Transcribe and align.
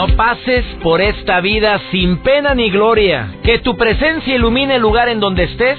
No 0.00 0.06
pases 0.16 0.64
por 0.82 1.02
esta 1.02 1.42
vida 1.42 1.78
sin 1.90 2.22
pena 2.22 2.54
ni 2.54 2.70
gloria. 2.70 3.34
Que 3.42 3.58
tu 3.58 3.76
presencia 3.76 4.34
ilumine 4.34 4.76
el 4.76 4.80
lugar 4.80 5.10
en 5.10 5.20
donde 5.20 5.44
estés 5.44 5.78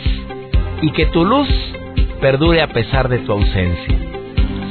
y 0.84 0.92
que 0.92 1.08
tu 1.08 1.26
luz 1.26 1.50
perdure 2.20 2.62
a 2.62 2.68
pesar 2.68 3.10
de 3.10 3.18
tu 3.18 3.32
ausencia. 3.32 3.98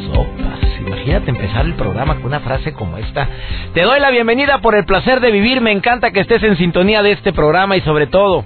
Sopas. 0.06 0.80
Imagínate 0.86 1.30
empezar 1.30 1.66
el 1.66 1.74
programa 1.74 2.14
con 2.14 2.26
una 2.26 2.38
frase 2.38 2.72
como 2.74 2.96
esta. 2.96 3.26
Te 3.74 3.82
doy 3.82 3.98
la 3.98 4.12
bienvenida 4.12 4.58
por 4.58 4.76
el 4.76 4.84
placer 4.84 5.18
de 5.18 5.32
vivir. 5.32 5.60
Me 5.60 5.72
encanta 5.72 6.12
que 6.12 6.20
estés 6.20 6.44
en 6.44 6.56
sintonía 6.56 7.02
de 7.02 7.10
este 7.10 7.32
programa 7.32 7.76
y 7.76 7.80
sobre 7.80 8.06
todo 8.06 8.44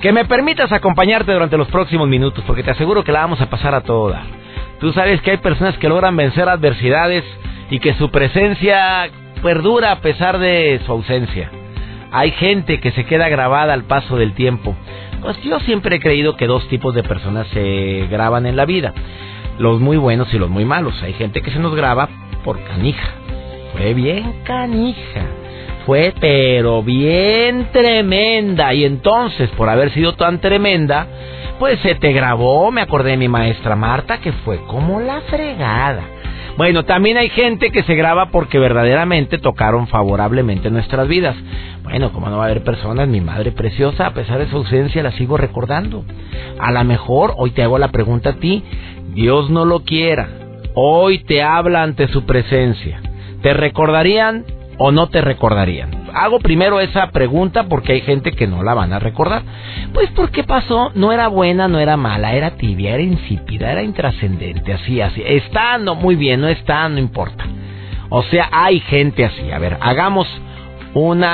que 0.00 0.12
me 0.12 0.24
permitas 0.24 0.72
acompañarte 0.72 1.30
durante 1.30 1.58
los 1.58 1.68
próximos 1.68 2.08
minutos 2.08 2.42
porque 2.46 2.62
te 2.62 2.70
aseguro 2.70 3.04
que 3.04 3.12
la 3.12 3.20
vamos 3.20 3.42
a 3.42 3.50
pasar 3.50 3.74
a 3.74 3.82
toda. 3.82 4.22
Tú 4.80 4.94
sabes 4.94 5.20
que 5.20 5.32
hay 5.32 5.36
personas 5.36 5.76
que 5.76 5.90
logran 5.90 6.16
vencer 6.16 6.48
adversidades 6.48 7.24
y 7.68 7.80
que 7.80 7.92
su 7.96 8.10
presencia 8.10 9.10
perdura 9.38 9.92
a 9.92 10.00
pesar 10.00 10.38
de 10.38 10.80
su 10.84 10.92
ausencia. 10.92 11.50
Hay 12.10 12.30
gente 12.32 12.80
que 12.80 12.90
se 12.92 13.04
queda 13.04 13.28
grabada 13.28 13.74
al 13.74 13.84
paso 13.84 14.16
del 14.16 14.32
tiempo. 14.32 14.74
Pues 15.20 15.40
yo 15.42 15.60
siempre 15.60 15.96
he 15.96 16.00
creído 16.00 16.36
que 16.36 16.46
dos 16.46 16.66
tipos 16.68 16.94
de 16.94 17.02
personas 17.02 17.46
se 17.48 18.06
graban 18.10 18.46
en 18.46 18.56
la 18.56 18.64
vida. 18.64 18.94
Los 19.58 19.80
muy 19.80 19.96
buenos 19.96 20.32
y 20.32 20.38
los 20.38 20.48
muy 20.48 20.64
malos. 20.64 21.02
Hay 21.02 21.12
gente 21.14 21.42
que 21.42 21.50
se 21.50 21.58
nos 21.58 21.74
graba 21.74 22.08
por 22.44 22.62
canija. 22.64 23.08
Fue 23.72 23.94
bien 23.94 24.42
canija. 24.44 25.26
Fue 25.84 26.14
pero 26.20 26.82
bien 26.82 27.68
tremenda. 27.72 28.72
Y 28.74 28.84
entonces, 28.84 29.50
por 29.50 29.68
haber 29.68 29.90
sido 29.92 30.14
tan 30.14 30.40
tremenda, 30.40 31.06
pues 31.58 31.80
se 31.80 31.94
te 31.96 32.12
grabó. 32.12 32.70
Me 32.70 32.82
acordé 32.82 33.10
de 33.12 33.16
mi 33.16 33.28
maestra 33.28 33.74
Marta 33.74 34.18
que 34.18 34.32
fue 34.32 34.58
como 34.66 35.00
la 35.00 35.20
fregada. 35.22 36.02
Bueno, 36.58 36.84
también 36.84 37.16
hay 37.18 37.28
gente 37.28 37.70
que 37.70 37.84
se 37.84 37.94
graba 37.94 38.32
porque 38.32 38.58
verdaderamente 38.58 39.38
tocaron 39.38 39.86
favorablemente 39.86 40.72
nuestras 40.72 41.06
vidas. 41.06 41.36
Bueno, 41.84 42.12
como 42.12 42.28
no 42.28 42.38
va 42.38 42.42
a 42.42 42.46
haber 42.46 42.64
personas, 42.64 43.06
mi 43.06 43.20
madre 43.20 43.52
preciosa, 43.52 44.06
a 44.06 44.12
pesar 44.12 44.40
de 44.40 44.48
su 44.48 44.56
ausencia, 44.56 45.04
la 45.04 45.12
sigo 45.12 45.36
recordando. 45.36 46.04
A 46.58 46.72
lo 46.72 46.82
mejor, 46.82 47.32
hoy 47.36 47.52
te 47.52 47.62
hago 47.62 47.78
la 47.78 47.92
pregunta 47.92 48.30
a 48.30 48.36
ti, 48.40 48.64
Dios 49.14 49.50
no 49.50 49.66
lo 49.66 49.84
quiera, 49.84 50.30
hoy 50.74 51.20
te 51.20 51.44
habla 51.44 51.84
ante 51.84 52.08
su 52.08 52.26
presencia. 52.26 53.02
¿Te 53.40 53.54
recordarían 53.54 54.44
o 54.78 54.92
no 54.92 55.08
te 55.08 55.20
recordarían? 55.20 56.08
Hago 56.14 56.38
primero 56.38 56.80
esa 56.80 57.10
pregunta 57.10 57.64
porque 57.68 57.92
hay 57.92 58.00
gente 58.00 58.32
que 58.32 58.46
no 58.46 58.62
la 58.62 58.74
van 58.74 58.92
a 58.92 58.98
recordar. 58.98 59.42
Pues 59.92 60.10
porque 60.10 60.44
pasó, 60.44 60.90
no 60.94 61.12
era 61.12 61.28
buena, 61.28 61.68
no 61.68 61.78
era 61.78 61.96
mala, 61.96 62.34
era 62.34 62.52
tibia, 62.52 62.94
era 62.94 63.02
insípida, 63.02 63.72
era 63.72 63.82
intrascendente, 63.82 64.72
así, 64.72 65.00
así. 65.00 65.22
Está, 65.24 65.78
no, 65.78 65.94
muy 65.94 66.16
bien, 66.16 66.40
no 66.40 66.48
está, 66.48 66.88
no 66.88 66.98
importa. 66.98 67.44
O 68.08 68.22
sea, 68.22 68.48
hay 68.50 68.80
gente 68.80 69.24
así. 69.24 69.50
A 69.50 69.58
ver, 69.58 69.76
hagamos 69.80 70.26
un 70.94 71.24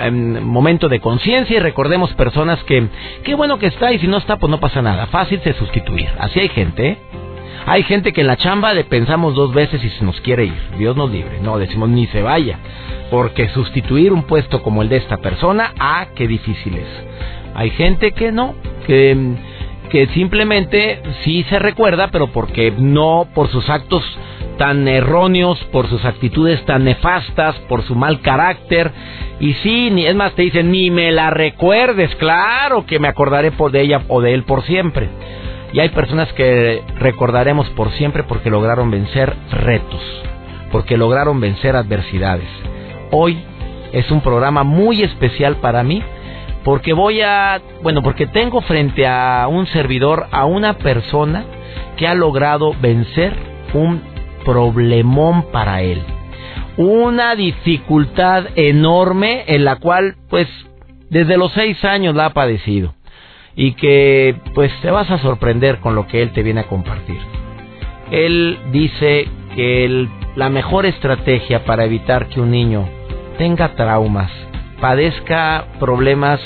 em, 0.00 0.42
momento 0.42 0.88
de 0.88 1.00
conciencia 1.00 1.56
y 1.56 1.60
recordemos 1.60 2.12
personas 2.14 2.62
que, 2.64 2.88
qué 3.22 3.34
bueno 3.34 3.58
que 3.58 3.66
está 3.66 3.92
y 3.92 3.98
si 3.98 4.06
no 4.06 4.16
está, 4.16 4.38
pues 4.38 4.50
no 4.50 4.60
pasa 4.60 4.82
nada. 4.82 5.06
Fácil 5.06 5.40
de 5.44 5.52
sustituir. 5.54 6.08
Así 6.18 6.40
hay 6.40 6.48
gente, 6.48 6.88
¿eh? 6.88 6.98
Hay 7.66 7.82
gente 7.84 8.12
que 8.12 8.20
en 8.20 8.26
la 8.26 8.36
chamba 8.36 8.74
le 8.74 8.84
pensamos 8.84 9.34
dos 9.34 9.54
veces 9.54 9.80
si 9.80 9.88
se 9.90 10.04
nos 10.04 10.20
quiere 10.20 10.46
ir. 10.46 10.60
Dios 10.78 10.96
nos 10.96 11.10
libre. 11.10 11.40
No, 11.42 11.58
decimos 11.58 11.88
ni 11.88 12.06
se 12.08 12.22
vaya. 12.22 12.58
Porque 13.10 13.48
sustituir 13.48 14.12
un 14.12 14.24
puesto 14.24 14.62
como 14.62 14.82
el 14.82 14.88
de 14.88 14.96
esta 14.96 15.18
persona, 15.18 15.72
ah, 15.78 16.08
qué 16.14 16.28
difícil 16.28 16.76
es. 16.76 16.88
Hay 17.54 17.70
gente 17.70 18.12
que 18.12 18.32
no, 18.32 18.54
que, 18.86 19.16
que 19.90 20.08
simplemente 20.08 21.00
sí 21.22 21.44
se 21.44 21.58
recuerda, 21.58 22.08
pero 22.08 22.28
porque 22.28 22.72
no 22.76 23.28
por 23.34 23.48
sus 23.48 23.68
actos 23.70 24.02
tan 24.58 24.86
erróneos, 24.88 25.62
por 25.72 25.88
sus 25.88 26.04
actitudes 26.04 26.64
tan 26.64 26.84
nefastas, 26.84 27.56
por 27.68 27.82
su 27.82 27.94
mal 27.94 28.20
carácter. 28.20 28.90
Y 29.40 29.54
sí, 29.54 29.90
ni, 29.90 30.06
es 30.06 30.14
más, 30.14 30.34
te 30.34 30.42
dicen, 30.42 30.70
ni 30.70 30.90
me 30.90 31.12
la 31.12 31.30
recuerdes, 31.30 32.14
claro 32.16 32.86
que 32.86 32.98
me 32.98 33.08
acordaré 33.08 33.52
por 33.52 33.72
de 33.72 33.82
ella 33.82 34.02
o 34.08 34.20
de 34.20 34.34
él 34.34 34.44
por 34.44 34.62
siempre. 34.64 35.08
Y 35.74 35.80
hay 35.80 35.88
personas 35.88 36.32
que 36.34 36.84
recordaremos 37.00 37.68
por 37.70 37.90
siempre 37.94 38.22
porque 38.22 38.48
lograron 38.48 38.92
vencer 38.92 39.34
retos, 39.50 40.00
porque 40.70 40.96
lograron 40.96 41.40
vencer 41.40 41.74
adversidades. 41.74 42.48
Hoy 43.10 43.42
es 43.90 44.08
un 44.12 44.20
programa 44.20 44.62
muy 44.62 45.02
especial 45.02 45.56
para 45.56 45.82
mí 45.82 46.00
porque 46.62 46.92
voy 46.92 47.22
a, 47.22 47.60
bueno, 47.82 48.02
porque 48.02 48.28
tengo 48.28 48.60
frente 48.60 49.04
a 49.08 49.48
un 49.50 49.66
servidor 49.66 50.28
a 50.30 50.44
una 50.44 50.74
persona 50.74 51.44
que 51.96 52.06
ha 52.06 52.14
logrado 52.14 52.72
vencer 52.80 53.34
un 53.72 54.00
problemón 54.44 55.50
para 55.50 55.82
él. 55.82 56.00
Una 56.76 57.34
dificultad 57.34 58.44
enorme 58.54 59.42
en 59.48 59.64
la 59.64 59.80
cual, 59.80 60.14
pues, 60.30 60.46
desde 61.10 61.36
los 61.36 61.52
seis 61.52 61.84
años 61.84 62.14
la 62.14 62.26
ha 62.26 62.32
padecido 62.32 62.94
y 63.56 63.72
que 63.72 64.36
pues 64.54 64.72
te 64.82 64.90
vas 64.90 65.10
a 65.10 65.18
sorprender 65.18 65.78
con 65.80 65.94
lo 65.94 66.06
que 66.06 66.22
él 66.22 66.32
te 66.32 66.42
viene 66.42 66.60
a 66.60 66.66
compartir. 66.68 67.18
Él 68.10 68.58
dice 68.72 69.28
que 69.54 70.08
la 70.36 70.48
mejor 70.48 70.86
estrategia 70.86 71.64
para 71.64 71.84
evitar 71.84 72.26
que 72.28 72.40
un 72.40 72.50
niño 72.50 72.88
tenga 73.38 73.74
traumas, 73.74 74.30
padezca 74.80 75.66
problemas 75.78 76.40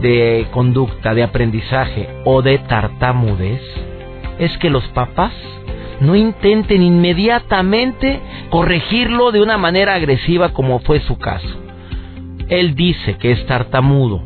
de 0.00 0.46
conducta, 0.52 1.14
de 1.14 1.22
aprendizaje 1.22 2.08
o 2.24 2.42
de 2.42 2.58
tartamudez, 2.58 3.62
es 4.38 4.56
que 4.58 4.70
los 4.70 4.84
papás 4.88 5.32
no 6.00 6.16
intenten 6.16 6.82
inmediatamente 6.82 8.20
corregirlo 8.50 9.30
de 9.30 9.40
una 9.40 9.56
manera 9.56 9.94
agresiva 9.94 10.52
como 10.52 10.80
fue 10.80 11.00
su 11.00 11.18
caso. 11.18 11.60
Él 12.48 12.74
dice 12.74 13.16
que 13.18 13.32
es 13.32 13.46
tartamudo, 13.46 14.22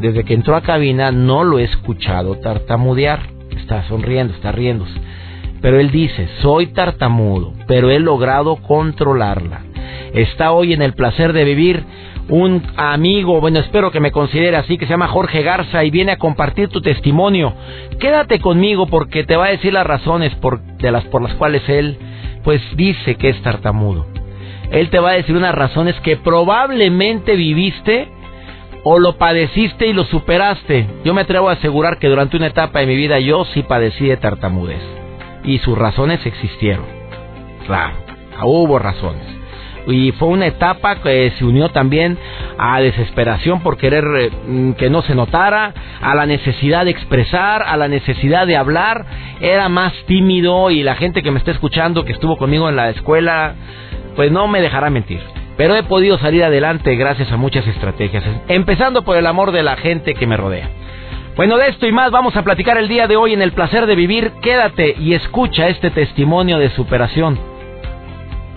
desde 0.00 0.24
que 0.24 0.34
entró 0.34 0.56
a 0.56 0.62
cabina 0.62 1.12
no 1.12 1.44
lo 1.44 1.58
he 1.58 1.64
escuchado 1.64 2.36
tartamudear. 2.36 3.20
Está 3.56 3.84
sonriendo, 3.84 4.34
está 4.34 4.52
riéndose. 4.52 4.98
Pero 5.60 5.78
él 5.78 5.90
dice, 5.90 6.28
soy 6.40 6.68
tartamudo, 6.68 7.52
pero 7.66 7.90
he 7.90 7.98
logrado 7.98 8.56
controlarla. 8.56 9.60
Está 10.14 10.52
hoy 10.52 10.72
en 10.72 10.82
el 10.82 10.94
placer 10.94 11.32
de 11.32 11.44
vivir 11.44 11.84
un 12.28 12.62
amigo, 12.76 13.40
bueno, 13.40 13.58
espero 13.58 13.90
que 13.90 14.00
me 14.00 14.12
considere 14.12 14.56
así, 14.56 14.78
que 14.78 14.86
se 14.86 14.92
llama 14.92 15.08
Jorge 15.08 15.42
Garza 15.42 15.84
y 15.84 15.90
viene 15.90 16.12
a 16.12 16.18
compartir 16.18 16.68
tu 16.68 16.80
testimonio. 16.80 17.52
Quédate 17.98 18.38
conmigo 18.38 18.86
porque 18.86 19.24
te 19.24 19.36
va 19.36 19.46
a 19.46 19.50
decir 19.50 19.72
las 19.72 19.86
razones 19.86 20.34
por, 20.36 20.60
de 20.60 20.92
las, 20.92 21.04
por 21.06 21.22
las 21.22 21.34
cuales 21.34 21.68
él, 21.68 21.98
pues 22.44 22.62
dice 22.76 23.16
que 23.16 23.30
es 23.30 23.42
tartamudo. 23.42 24.06
Él 24.70 24.88
te 24.90 25.00
va 25.00 25.10
a 25.10 25.14
decir 25.14 25.36
unas 25.36 25.54
razones 25.54 25.98
que 26.00 26.16
probablemente 26.16 27.34
viviste 27.34 28.08
o 28.82 28.98
lo 28.98 29.16
padeciste 29.16 29.86
y 29.86 29.92
lo 29.92 30.04
superaste. 30.04 30.86
Yo 31.04 31.14
me 31.14 31.22
atrevo 31.22 31.48
a 31.48 31.54
asegurar 31.54 31.98
que 31.98 32.08
durante 32.08 32.36
una 32.36 32.46
etapa 32.46 32.80
de 32.80 32.86
mi 32.86 32.96
vida 32.96 33.18
yo 33.20 33.44
sí 33.46 33.62
padecí 33.62 34.06
de 34.06 34.16
tartamudez. 34.16 34.82
Y 35.44 35.58
sus 35.58 35.76
razones 35.76 36.24
existieron. 36.26 36.84
Claro, 37.66 37.94
hubo 38.42 38.78
razones. 38.78 39.22
Y 39.86 40.12
fue 40.12 40.28
una 40.28 40.46
etapa 40.46 40.96
que 40.96 41.32
se 41.38 41.44
unió 41.44 41.70
también 41.70 42.18
a 42.58 42.80
desesperación 42.80 43.62
por 43.62 43.78
querer 43.78 44.04
eh, 44.18 44.30
mm, 44.46 44.72
que 44.72 44.90
no 44.90 45.02
se 45.02 45.14
notara, 45.14 45.72
a 46.02 46.14
la 46.14 46.26
necesidad 46.26 46.84
de 46.84 46.90
expresar, 46.90 47.62
a 47.62 47.76
la 47.76 47.88
necesidad 47.88 48.46
de 48.46 48.56
hablar. 48.56 49.06
Era 49.40 49.68
más 49.68 49.94
tímido 50.06 50.70
y 50.70 50.82
la 50.82 50.96
gente 50.96 51.22
que 51.22 51.30
me 51.30 51.38
está 51.38 51.50
escuchando, 51.50 52.04
que 52.04 52.12
estuvo 52.12 52.36
conmigo 52.36 52.68
en 52.68 52.76
la 52.76 52.90
escuela, 52.90 53.54
pues 54.16 54.30
no 54.30 54.46
me 54.48 54.60
dejará 54.60 54.90
mentir 54.90 55.20
pero 55.56 55.76
he 55.76 55.82
podido 55.82 56.18
salir 56.18 56.44
adelante 56.44 56.96
gracias 56.96 57.30
a 57.32 57.36
muchas 57.36 57.66
estrategias, 57.66 58.24
empezando 58.48 59.02
por 59.02 59.16
el 59.16 59.26
amor 59.26 59.52
de 59.52 59.62
la 59.62 59.76
gente 59.76 60.14
que 60.14 60.26
me 60.26 60.36
rodea. 60.36 60.68
Bueno, 61.36 61.56
de 61.56 61.68
esto 61.68 61.86
y 61.86 61.92
más 61.92 62.10
vamos 62.10 62.36
a 62.36 62.42
platicar 62.42 62.76
el 62.76 62.88
día 62.88 63.06
de 63.06 63.16
hoy 63.16 63.32
en 63.32 63.40
el 63.40 63.52
placer 63.52 63.86
de 63.86 63.94
vivir. 63.94 64.32
Quédate 64.42 64.94
y 64.98 65.14
escucha 65.14 65.68
este 65.68 65.90
testimonio 65.90 66.58
de 66.58 66.70
superación 66.70 67.38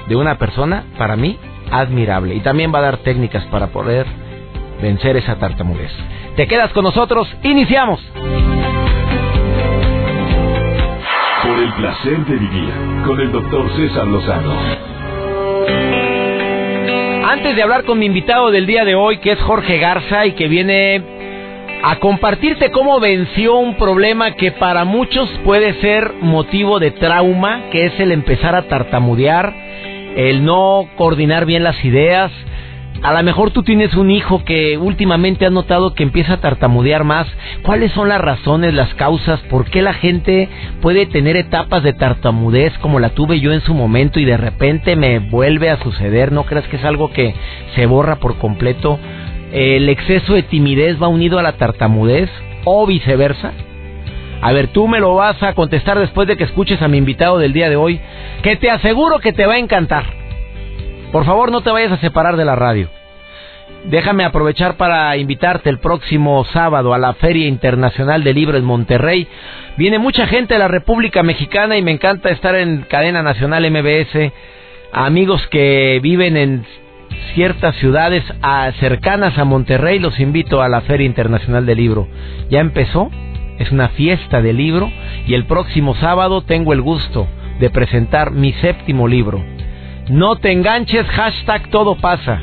de 0.07 0.15
una 0.15 0.37
persona, 0.37 0.83
para 0.97 1.15
mí, 1.15 1.37
admirable. 1.71 2.35
Y 2.35 2.41
también 2.41 2.73
va 2.73 2.79
a 2.79 2.83
dar 2.83 2.97
técnicas 2.97 3.45
para 3.45 3.67
poder 3.67 4.05
vencer 4.81 5.15
esa 5.15 5.35
tartamudez. 5.35 5.91
¿Te 6.35 6.47
quedas 6.47 6.71
con 6.73 6.83
nosotros? 6.83 7.27
¡Iniciamos! 7.43 8.01
Por 11.43 11.59
el 11.59 11.73
placer 11.73 12.25
de 12.25 12.35
vivir 12.35 12.73
con 13.05 13.19
el 13.19 13.31
doctor 13.31 13.69
César 13.75 14.07
Lozano. 14.07 14.92
Antes 17.33 17.55
de 17.55 17.63
hablar 17.63 17.83
con 17.85 17.97
mi 17.97 18.05
invitado 18.05 18.51
del 18.51 18.67
día 18.67 18.85
de 18.85 18.93
hoy, 18.93 19.17
que 19.17 19.31
es 19.31 19.39
Jorge 19.39 19.79
Garza 19.79 20.27
y 20.27 20.33
que 20.33 20.47
viene 20.47 21.01
a 21.81 21.95
compartirte 21.95 22.69
cómo 22.69 22.99
venció 22.99 23.55
un 23.55 23.75
problema 23.75 24.35
que 24.35 24.51
para 24.51 24.83
muchos 24.85 25.27
puede 25.43 25.73
ser 25.81 26.13
motivo 26.21 26.77
de 26.77 26.91
trauma, 26.91 27.71
que 27.71 27.87
es 27.87 27.99
el 27.99 28.11
empezar 28.11 28.53
a 28.53 28.67
tartamudear, 28.67 29.51
el 30.15 30.45
no 30.45 30.87
coordinar 30.95 31.47
bien 31.47 31.63
las 31.63 31.83
ideas, 31.83 32.31
a 33.03 33.11
lo 33.11 33.21
mejor 33.21 33.51
tú 33.51 33.63
tienes 33.63 33.93
un 33.95 34.09
hijo 34.11 34.45
que 34.45 34.77
últimamente 34.77 35.45
has 35.45 35.51
notado 35.51 35.93
que 35.93 36.03
empieza 36.03 36.35
a 36.35 36.41
tartamudear 36.41 37.03
más. 37.03 37.27
¿Cuáles 37.61 37.91
son 37.91 38.07
las 38.07 38.21
razones, 38.21 38.73
las 38.73 38.93
causas? 38.93 39.41
¿Por 39.49 39.65
qué 39.65 39.81
la 39.81 39.93
gente 39.93 40.47
puede 40.81 41.05
tener 41.05 41.35
etapas 41.35 41.83
de 41.83 41.91
tartamudez 41.91 42.77
como 42.77 43.01
la 43.01 43.09
tuve 43.09 43.41
yo 43.41 43.51
en 43.51 43.59
su 43.59 43.73
momento 43.73 44.21
y 44.21 44.25
de 44.25 44.37
repente 44.37 44.95
me 44.95 45.19
vuelve 45.19 45.69
a 45.69 45.83
suceder? 45.83 46.31
¿No 46.31 46.45
crees 46.45 46.65
que 46.69 46.77
es 46.77 46.85
algo 46.85 47.11
que 47.11 47.35
se 47.75 47.85
borra 47.87 48.15
por 48.15 48.37
completo? 48.37 48.97
¿El 49.51 49.89
exceso 49.89 50.33
de 50.33 50.43
timidez 50.43 51.01
va 51.01 51.09
unido 51.09 51.37
a 51.39 51.43
la 51.43 51.57
tartamudez 51.57 52.29
o 52.63 52.87
viceversa? 52.87 53.51
A 54.41 54.53
ver, 54.53 54.67
tú 54.67 54.87
me 54.87 55.01
lo 55.01 55.15
vas 55.15 55.43
a 55.43 55.53
contestar 55.55 55.99
después 55.99 56.25
de 56.25 56.37
que 56.37 56.45
escuches 56.45 56.81
a 56.81 56.87
mi 56.87 56.99
invitado 56.99 57.37
del 57.37 57.51
día 57.51 57.69
de 57.69 57.75
hoy, 57.75 57.99
que 58.43 58.55
te 58.55 58.71
aseguro 58.71 59.19
que 59.19 59.33
te 59.33 59.45
va 59.45 59.55
a 59.55 59.59
encantar. 59.59 60.22
Por 61.13 61.25
favor, 61.25 61.51
no 61.51 61.61
te 61.61 61.69
vayas 61.69 61.91
a 61.91 61.97
separar 61.97 62.37
de 62.37 62.43
la 62.43 62.55
radio. 62.55 62.89
Déjame 63.85 64.25
aprovechar 64.25 64.77
para 64.77 65.15
invitarte 65.15 65.69
el 65.69 65.77
próximo 65.77 66.43
sábado 66.45 66.91
a 66.91 66.97
la 66.97 67.13
Feria 67.13 67.47
Internacional 67.47 68.23
del 68.23 68.33
Libro 68.33 68.57
en 68.57 68.65
Monterrey. 68.65 69.27
Viene 69.77 69.99
mucha 69.99 70.25
gente 70.25 70.55
de 70.55 70.59
la 70.59 70.67
República 70.67 71.21
Mexicana 71.21 71.77
y 71.77 71.83
me 71.83 71.91
encanta 71.91 72.31
estar 72.31 72.55
en 72.55 72.81
cadena 72.89 73.21
nacional 73.21 73.69
MBS. 73.69 74.31
Amigos 74.91 75.45
que 75.51 75.99
viven 76.01 76.35
en 76.35 76.65
ciertas 77.35 77.75
ciudades 77.75 78.23
cercanas 78.79 79.37
a 79.37 79.45
Monterrey, 79.45 79.99
los 79.99 80.19
invito 80.19 80.63
a 80.63 80.67
la 80.67 80.81
Feria 80.81 81.05
Internacional 81.05 81.67
del 81.67 81.77
Libro. 81.77 82.07
Ya 82.49 82.59
empezó, 82.59 83.11
es 83.59 83.71
una 83.71 83.89
fiesta 83.89 84.41
de 84.41 84.53
libro 84.53 84.91
y 85.27 85.35
el 85.35 85.45
próximo 85.45 85.93
sábado 85.93 86.41
tengo 86.41 86.73
el 86.73 86.81
gusto 86.81 87.27
de 87.59 87.69
presentar 87.69 88.31
mi 88.31 88.51
séptimo 88.53 89.07
libro. 89.07 89.52
No 90.09 90.35
te 90.35 90.51
enganches, 90.51 91.07
hashtag 91.07 91.69
todo 91.69 91.95
pasa. 91.95 92.41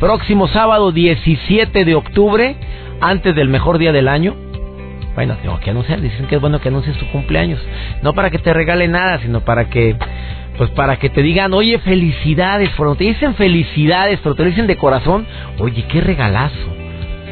Próximo 0.00 0.48
sábado 0.48 0.90
17 0.90 1.84
de 1.84 1.94
octubre, 1.94 2.56
antes 3.00 3.36
del 3.36 3.48
mejor 3.48 3.78
día 3.78 3.92
del 3.92 4.08
año. 4.08 4.34
Bueno, 5.14 5.36
tengo 5.40 5.60
que 5.60 5.70
anunciar, 5.70 6.00
dicen 6.00 6.26
que 6.26 6.34
es 6.34 6.40
bueno 6.40 6.60
que 6.60 6.68
anuncies 6.68 6.98
tu 6.98 7.06
cumpleaños. 7.12 7.60
No 8.02 8.14
para 8.14 8.30
que 8.30 8.38
te 8.38 8.52
regale 8.52 8.88
nada, 8.88 9.20
sino 9.20 9.42
para 9.42 9.66
que, 9.66 9.94
pues 10.58 10.70
para 10.70 10.96
que 10.96 11.08
te 11.08 11.22
digan, 11.22 11.54
oye, 11.54 11.78
felicidades. 11.78 12.70
Cuando 12.76 12.96
te 12.96 13.04
dicen 13.04 13.36
felicidades, 13.36 14.18
pero 14.20 14.34
te 14.34 14.42
lo 14.42 14.48
dicen 14.48 14.66
de 14.66 14.76
corazón, 14.76 15.24
oye, 15.60 15.84
qué 15.84 16.00
regalazo. 16.00 16.74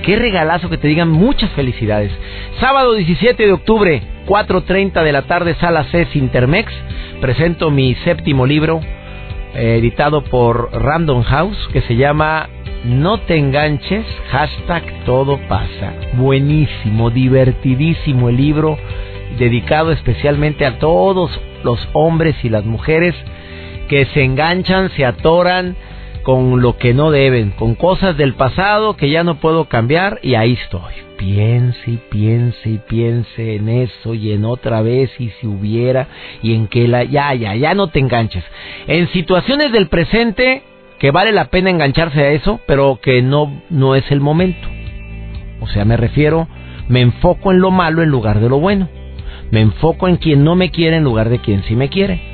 Qué 0.05 0.14
regalazo 0.14 0.70
que 0.70 0.79
te 0.79 0.87
digan 0.87 1.11
muchas 1.11 1.50
felicidades. 1.50 2.12
Sábado 2.61 2.94
17 2.94 3.46
de 3.46 3.53
octubre, 3.53 4.03
4.30 4.26 5.03
de 5.03 5.12
la 5.12 5.23
tarde, 5.23 5.56
sala 5.56 5.85
C 5.91 6.06
Intermex. 6.14 6.73
Presento 7.20 7.70
mi 7.70 7.96
séptimo 7.96 8.46
libro, 8.46 8.81
editado 9.55 10.25
por 10.25 10.70
Random 10.73 11.23
House, 11.23 11.69
que 11.73 11.82
se 11.82 11.97
llama 11.97 12.49
No 12.85 13.19
te 13.20 13.37
enganches, 13.37 14.06
hashtag 14.31 14.82
todo 15.05 15.38
pasa. 15.49 15.93
Buenísimo, 16.14 17.11
divertidísimo 17.11 18.29
el 18.29 18.37
libro, 18.37 18.79
dedicado 19.38 19.93
especialmente 19.93 20.67
a 20.67 20.79
todos 20.79 21.31
los 21.64 21.88
hombres 21.93 22.37
y 22.43 22.49
las 22.49 22.64
mujeres 22.64 23.14
que 23.88 24.06
se 24.06 24.25
enganchan, 24.25 24.91
se 24.91 25.05
atoran 25.05 25.76
con 26.22 26.61
lo 26.61 26.76
que 26.76 26.94
no 26.94 27.11
deben, 27.11 27.50
con 27.50 27.75
cosas 27.75 28.17
del 28.17 28.34
pasado 28.34 28.96
que 28.96 29.11
ya 29.11 29.25
no 29.25 29.37
puedo 29.37 29.67
cambiar 29.67 30.20
y 30.22 30.34
ahí 30.34 30.58
estoy. 30.62 30.93
Piense 31.17 31.90
y 31.90 31.96
piense 31.96 32.70
y 32.70 32.78
piense 32.78 33.56
en 33.56 33.69
eso 33.69 34.14
y 34.14 34.32
en 34.32 34.44
otra 34.44 34.81
vez 34.82 35.11
y 35.19 35.31
si 35.40 35.46
hubiera 35.46 36.08
y 36.43 36.55
en 36.55 36.67
que 36.67 36.88
la 36.88 37.05
ya 37.05 37.34
ya 37.34 37.55
ya 37.55 37.75
no 37.75 37.88
te 37.88 37.99
enganches. 37.99 38.44
En 38.87 39.08
situaciones 39.08 39.72
del 39.72 39.88
presente 39.88 40.62
que 40.99 41.11
vale 41.11 41.32
la 41.32 41.46
pena 41.46 41.70
engancharse 41.70 42.20
a 42.20 42.31
eso 42.31 42.61
pero 42.67 43.00
que 43.02 43.22
no 43.22 43.62
no 43.69 43.94
es 43.94 44.11
el 44.11 44.20
momento. 44.20 44.69
O 45.61 45.67
sea 45.69 45.84
me 45.84 45.96
refiero 45.96 46.49
me 46.88 47.00
enfoco 47.02 47.52
en 47.52 47.61
lo 47.61 47.70
malo 47.70 48.02
en 48.02 48.08
lugar 48.08 48.40
de 48.40 48.49
lo 48.49 48.58
bueno. 48.58 48.88
Me 49.50 49.61
enfoco 49.61 50.08
en 50.08 50.17
quien 50.17 50.44
no 50.44 50.55
me 50.55 50.70
quiere 50.70 50.96
en 50.96 51.05
lugar 51.05 51.28
de 51.28 51.40
quien 51.40 51.62
sí 51.64 51.76
me 51.76 51.88
quiere 51.88 52.30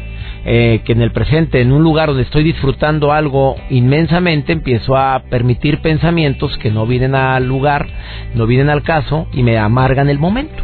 eh, 0.49 0.83
que 0.85 0.93
en 0.93 1.03
el 1.03 1.11
presente, 1.11 1.61
en 1.61 1.73
un 1.73 1.83
lugar 1.83 2.07
donde 2.07 2.23
estoy 2.23 2.45
disfrutando 2.45 3.13
algo 3.13 3.57
inmensamente, 3.69 4.53
empiezo 4.53 4.97
a 4.97 5.25
permitir 5.29 5.81
pensamientos 5.83 6.57
que 6.59 6.71
no 6.71 6.87
vienen 6.87 7.17
al 7.17 7.49
lugar, 7.49 7.89
no 8.33 8.47
vienen 8.47 8.71
al 8.71 8.85
caso 8.85 9.27
y 9.33 9.43
me 9.43 9.59
amargan 9.59 10.09
el 10.09 10.21
momento. 10.21 10.63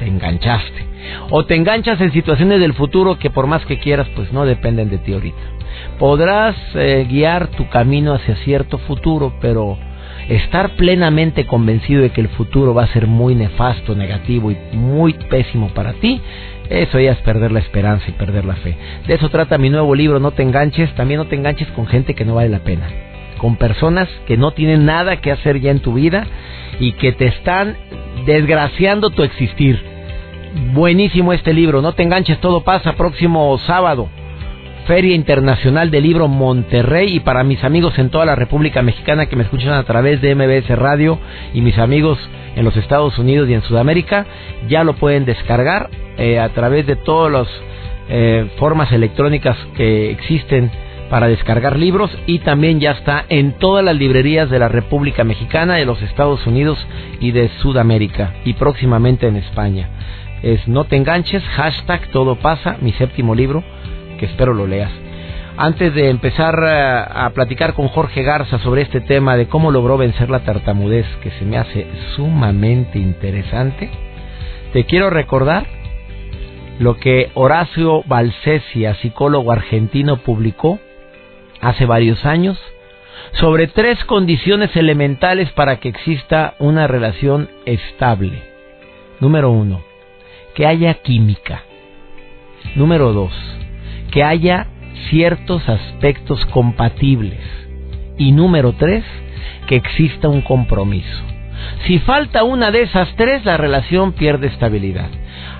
Te 0.00 0.08
enganchaste. 0.08 0.86
O 1.30 1.44
te 1.46 1.54
enganchas 1.54 2.00
en 2.00 2.10
situaciones 2.10 2.58
del 2.58 2.74
futuro 2.74 3.16
que 3.16 3.30
por 3.30 3.46
más 3.46 3.64
que 3.64 3.78
quieras, 3.78 4.08
pues 4.16 4.32
no 4.32 4.44
dependen 4.44 4.90
de 4.90 4.98
ti 4.98 5.12
ahorita. 5.12 5.38
Podrás 6.00 6.56
eh, 6.74 7.06
guiar 7.08 7.46
tu 7.52 7.68
camino 7.68 8.12
hacia 8.12 8.34
cierto 8.38 8.78
futuro, 8.78 9.34
pero 9.40 9.78
estar 10.28 10.70
plenamente 10.70 11.46
convencido 11.46 12.02
de 12.02 12.10
que 12.10 12.22
el 12.22 12.28
futuro 12.30 12.74
va 12.74 12.84
a 12.84 12.92
ser 12.92 13.06
muy 13.06 13.34
nefasto, 13.34 13.94
negativo 13.94 14.50
y 14.50 14.56
muy 14.72 15.12
pésimo 15.12 15.68
para 15.68 15.92
ti, 15.94 16.20
eso 16.70 16.98
ya 16.98 17.12
es 17.12 17.18
perder 17.18 17.52
la 17.52 17.60
esperanza 17.60 18.06
y 18.08 18.12
perder 18.12 18.44
la 18.44 18.56
fe. 18.56 18.76
De 19.06 19.14
eso 19.14 19.28
trata 19.28 19.58
mi 19.58 19.70
nuevo 19.70 19.94
libro, 19.94 20.18
No 20.18 20.32
te 20.32 20.42
enganches. 20.42 20.92
También 20.94 21.18
no 21.18 21.26
te 21.26 21.36
enganches 21.36 21.68
con 21.68 21.86
gente 21.86 22.14
que 22.14 22.24
no 22.24 22.34
vale 22.34 22.48
la 22.48 22.60
pena. 22.60 22.88
Con 23.38 23.56
personas 23.56 24.08
que 24.26 24.36
no 24.36 24.52
tienen 24.52 24.84
nada 24.86 25.20
que 25.20 25.30
hacer 25.30 25.60
ya 25.60 25.70
en 25.70 25.80
tu 25.80 25.94
vida 25.94 26.26
y 26.80 26.92
que 26.92 27.12
te 27.12 27.26
están 27.26 27.76
desgraciando 28.24 29.10
tu 29.10 29.22
existir. 29.22 29.80
Buenísimo 30.72 31.32
este 31.32 31.52
libro, 31.52 31.82
No 31.82 31.92
te 31.92 32.02
enganches, 32.02 32.40
todo 32.40 32.64
pasa 32.64 32.94
próximo 32.94 33.56
sábado. 33.58 34.08
Feria 34.86 35.16
Internacional 35.16 35.90
del 35.90 36.04
Libro 36.04 36.28
Monterrey. 36.28 37.16
Y 37.16 37.20
para 37.20 37.42
mis 37.42 37.62
amigos 37.64 37.98
en 37.98 38.10
toda 38.10 38.24
la 38.24 38.36
República 38.36 38.82
Mexicana 38.82 39.26
que 39.26 39.36
me 39.36 39.42
escuchan 39.42 39.72
a 39.72 39.82
través 39.82 40.20
de 40.22 40.34
MBS 40.34 40.68
Radio 40.78 41.18
y 41.52 41.60
mis 41.60 41.76
amigos 41.78 42.18
en 42.54 42.64
los 42.64 42.76
Estados 42.76 43.18
Unidos 43.18 43.48
y 43.48 43.54
en 43.54 43.62
Sudamérica 43.62 44.26
ya 44.68 44.84
lo 44.84 44.94
pueden 44.94 45.24
descargar 45.24 45.90
eh, 46.16 46.38
a 46.38 46.48
través 46.50 46.86
de 46.86 46.96
todas 46.96 47.32
las 47.32 47.48
eh, 48.08 48.48
formas 48.58 48.92
electrónicas 48.92 49.56
que 49.76 50.10
existen 50.10 50.70
para 51.10 51.26
descargar 51.26 51.76
libros. 51.76 52.10
Y 52.26 52.38
también 52.38 52.78
ya 52.78 52.92
está 52.92 53.24
en 53.28 53.54
todas 53.54 53.84
las 53.84 53.96
librerías 53.96 54.48
de 54.50 54.60
la 54.60 54.68
República 54.68 55.24
Mexicana, 55.24 55.74
de 55.74 55.84
los 55.84 56.00
Estados 56.00 56.46
Unidos 56.46 56.78
y 57.20 57.32
de 57.32 57.48
Sudamérica 57.60 58.34
y 58.44 58.54
próximamente 58.54 59.26
en 59.26 59.36
España. 59.36 59.88
Es 60.42 60.68
No 60.68 60.84
te 60.84 60.96
enganches, 60.96 61.42
hashtag 61.42 62.08
todo 62.12 62.36
pasa, 62.36 62.76
mi 62.80 62.92
séptimo 62.92 63.34
libro 63.34 63.64
que 64.16 64.26
espero 64.26 64.54
lo 64.54 64.66
leas. 64.66 64.92
Antes 65.58 65.94
de 65.94 66.10
empezar 66.10 66.54
eh, 66.62 67.04
a, 67.10 67.30
platicar 67.34 67.72
con 67.72 67.88
Jorge 67.88 68.22
Garza 68.22 68.58
sobre 68.58 68.82
este 68.82 69.00
tema 69.00 69.36
de 69.36 69.46
cómo 69.46 69.70
logró 69.70 69.96
vencer 69.96 70.28
la 70.28 70.40
tartamudez, 70.40 71.06
que 71.22 71.30
se 71.30 71.46
me 71.46 71.56
hace 71.56 71.86
sumamente 72.14 72.98
interesante, 72.98 73.90
te 74.74 74.84
quiero 74.84 75.08
recordar 75.08 75.66
lo 76.78 76.98
que 76.98 77.30
Horacio 77.32 78.02
Valsesia, 78.06 78.96
psicólogo 78.96 79.50
argentino, 79.50 80.18
publicó 80.18 80.78
hace 81.62 81.86
varios 81.86 82.26
años 82.26 82.58
sobre 83.32 83.66
tres 83.66 84.04
condiciones 84.04 84.76
elementales 84.76 85.50
para 85.52 85.76
que 85.76 85.88
exista 85.88 86.54
una 86.58 86.86
relación 86.86 87.48
estable. 87.64 88.42
Número 89.20 89.50
uno, 89.50 89.82
que 90.54 90.66
haya 90.66 90.92
química. 90.94 91.62
Número 92.74 93.14
dos, 93.14 93.32
que 94.16 94.24
haya 94.24 94.66
ciertos 95.10 95.68
aspectos 95.68 96.46
compatibles. 96.46 97.38
Y 98.16 98.32
número 98.32 98.72
tres, 98.72 99.04
que 99.66 99.76
exista 99.76 100.30
un 100.30 100.40
compromiso. 100.40 101.22
Si 101.86 101.98
falta 101.98 102.42
una 102.42 102.70
de 102.70 102.80
esas 102.80 103.14
tres, 103.16 103.44
la 103.44 103.58
relación 103.58 104.12
pierde 104.12 104.46
estabilidad. 104.46 105.10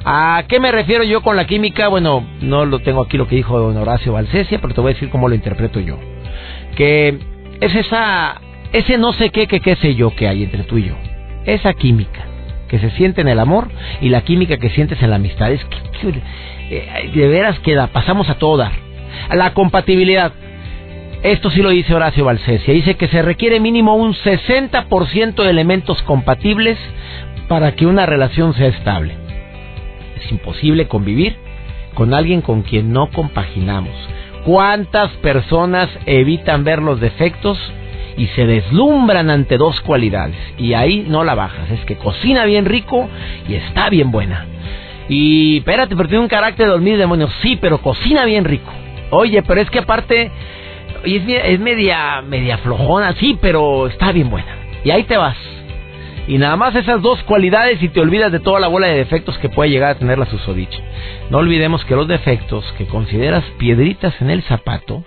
¿A 0.06 0.44
qué 0.48 0.58
me 0.58 0.72
refiero 0.72 1.04
yo 1.04 1.20
con 1.20 1.36
la 1.36 1.46
química? 1.46 1.88
Bueno, 1.88 2.26
no 2.40 2.64
lo 2.64 2.78
tengo 2.78 3.02
aquí 3.02 3.18
lo 3.18 3.28
que 3.28 3.36
dijo 3.36 3.58
don 3.58 3.76
Horacio 3.76 4.14
Valsesia, 4.14 4.58
pero 4.58 4.72
te 4.72 4.80
voy 4.80 4.92
a 4.92 4.94
decir 4.94 5.10
cómo 5.10 5.28
lo 5.28 5.34
interpreto 5.34 5.78
yo. 5.78 5.98
Que 6.76 7.18
es 7.60 7.74
esa, 7.74 8.40
ese 8.72 8.96
no 8.96 9.12
sé 9.12 9.28
qué, 9.28 9.46
que 9.48 9.60
qué 9.60 9.76
sé 9.76 9.96
yo 9.96 10.16
que 10.16 10.28
hay 10.28 10.44
entre 10.44 10.62
tú 10.62 10.78
y 10.78 10.84
yo. 10.84 10.94
Esa 11.44 11.74
química 11.74 12.24
que 12.68 12.78
se 12.78 12.88
siente 12.92 13.20
en 13.20 13.28
el 13.28 13.38
amor 13.38 13.68
y 14.00 14.08
la 14.08 14.22
química 14.22 14.56
que 14.56 14.70
sientes 14.70 15.02
en 15.02 15.10
la 15.10 15.16
amistad. 15.16 15.52
Es 15.52 15.62
que, 15.66 16.22
eh, 16.70 17.10
de 17.14 17.28
veras 17.28 17.58
queda, 17.60 17.88
pasamos 17.88 18.28
a 18.28 18.34
todo 18.34 18.58
dar. 18.58 18.72
La 19.34 19.54
compatibilidad. 19.54 20.32
Esto 21.22 21.50
sí 21.50 21.62
lo 21.62 21.70
dice 21.70 21.94
Horacio 21.94 22.24
Valsesia. 22.24 22.74
Dice 22.74 22.94
que 22.96 23.08
se 23.08 23.22
requiere 23.22 23.58
mínimo 23.60 23.94
un 23.94 24.14
60% 24.14 25.42
de 25.42 25.50
elementos 25.50 26.02
compatibles 26.02 26.78
para 27.48 27.74
que 27.74 27.86
una 27.86 28.06
relación 28.06 28.54
sea 28.54 28.68
estable. 28.68 29.14
Es 30.16 30.30
imposible 30.30 30.88
convivir 30.88 31.36
con 31.94 32.14
alguien 32.14 32.42
con 32.42 32.62
quien 32.62 32.92
no 32.92 33.08
compaginamos. 33.10 33.94
¿Cuántas 34.44 35.10
personas 35.16 35.88
evitan 36.04 36.62
ver 36.62 36.80
los 36.80 37.00
defectos 37.00 37.58
y 38.16 38.26
se 38.28 38.46
deslumbran 38.46 39.30
ante 39.30 39.56
dos 39.56 39.80
cualidades? 39.80 40.36
Y 40.58 40.74
ahí 40.74 41.04
no 41.08 41.24
la 41.24 41.34
bajas. 41.34 41.70
Es 41.70 41.84
que 41.84 41.96
cocina 41.96 42.44
bien 42.44 42.64
rico 42.64 43.08
y 43.48 43.54
está 43.54 43.90
bien 43.90 44.12
buena. 44.12 44.46
Y 45.08 45.58
espérate, 45.58 45.94
pero 45.96 46.08
tiene 46.08 46.22
un 46.22 46.28
carácter 46.28 46.66
de 46.66 46.72
dormir 46.72 46.98
demonios. 46.98 47.32
Sí, 47.42 47.56
pero 47.60 47.78
cocina 47.78 48.24
bien 48.24 48.44
rico. 48.44 48.72
Oye, 49.10 49.42
pero 49.42 49.60
es 49.60 49.70
que 49.70 49.78
aparte 49.78 50.30
es, 51.04 51.22
es 51.26 51.60
media, 51.60 52.22
media 52.22 52.58
flojona, 52.58 53.14
sí, 53.14 53.38
pero 53.40 53.86
está 53.86 54.12
bien 54.12 54.30
buena. 54.30 54.56
Y 54.84 54.90
ahí 54.90 55.04
te 55.04 55.16
vas. 55.16 55.36
Y 56.28 56.38
nada 56.38 56.56
más 56.56 56.74
esas 56.74 57.02
dos 57.02 57.22
cualidades 57.22 57.80
y 57.82 57.88
te 57.88 58.00
olvidas 58.00 58.32
de 58.32 58.40
toda 58.40 58.58
la 58.58 58.66
bola 58.66 58.88
de 58.88 58.96
defectos 58.96 59.38
que 59.38 59.48
puede 59.48 59.70
llegar 59.70 59.92
a 59.92 59.98
tener 59.98 60.18
la 60.18 60.26
susodicha. 60.26 60.78
No 61.30 61.38
olvidemos 61.38 61.84
que 61.84 61.94
los 61.94 62.08
defectos 62.08 62.64
que 62.76 62.86
consideras 62.86 63.44
piedritas 63.58 64.20
en 64.20 64.30
el 64.30 64.42
zapato, 64.42 65.04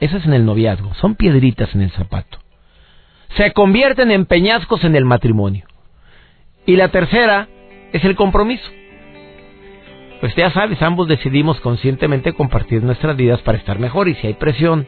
eso 0.00 0.18
es 0.18 0.26
en 0.26 0.34
el 0.34 0.44
noviazgo, 0.44 0.92
son 0.94 1.14
piedritas 1.14 1.74
en 1.74 1.80
el 1.80 1.90
zapato. 1.90 2.38
Se 3.36 3.52
convierten 3.52 4.10
en 4.10 4.26
peñascos 4.26 4.84
en 4.84 4.94
el 4.94 5.06
matrimonio. 5.06 5.64
Y 6.66 6.76
la 6.76 6.88
tercera 6.88 7.48
es 7.92 8.04
el 8.04 8.16
compromiso. 8.16 8.68
Pues 10.20 10.34
ya 10.34 10.50
sabes, 10.50 10.82
ambos 10.82 11.06
decidimos 11.06 11.60
conscientemente 11.60 12.32
compartir 12.32 12.82
nuestras 12.82 13.16
vidas 13.16 13.40
para 13.42 13.58
estar 13.58 13.78
mejor 13.78 14.08
y 14.08 14.14
si 14.16 14.26
hay 14.26 14.34
presión 14.34 14.86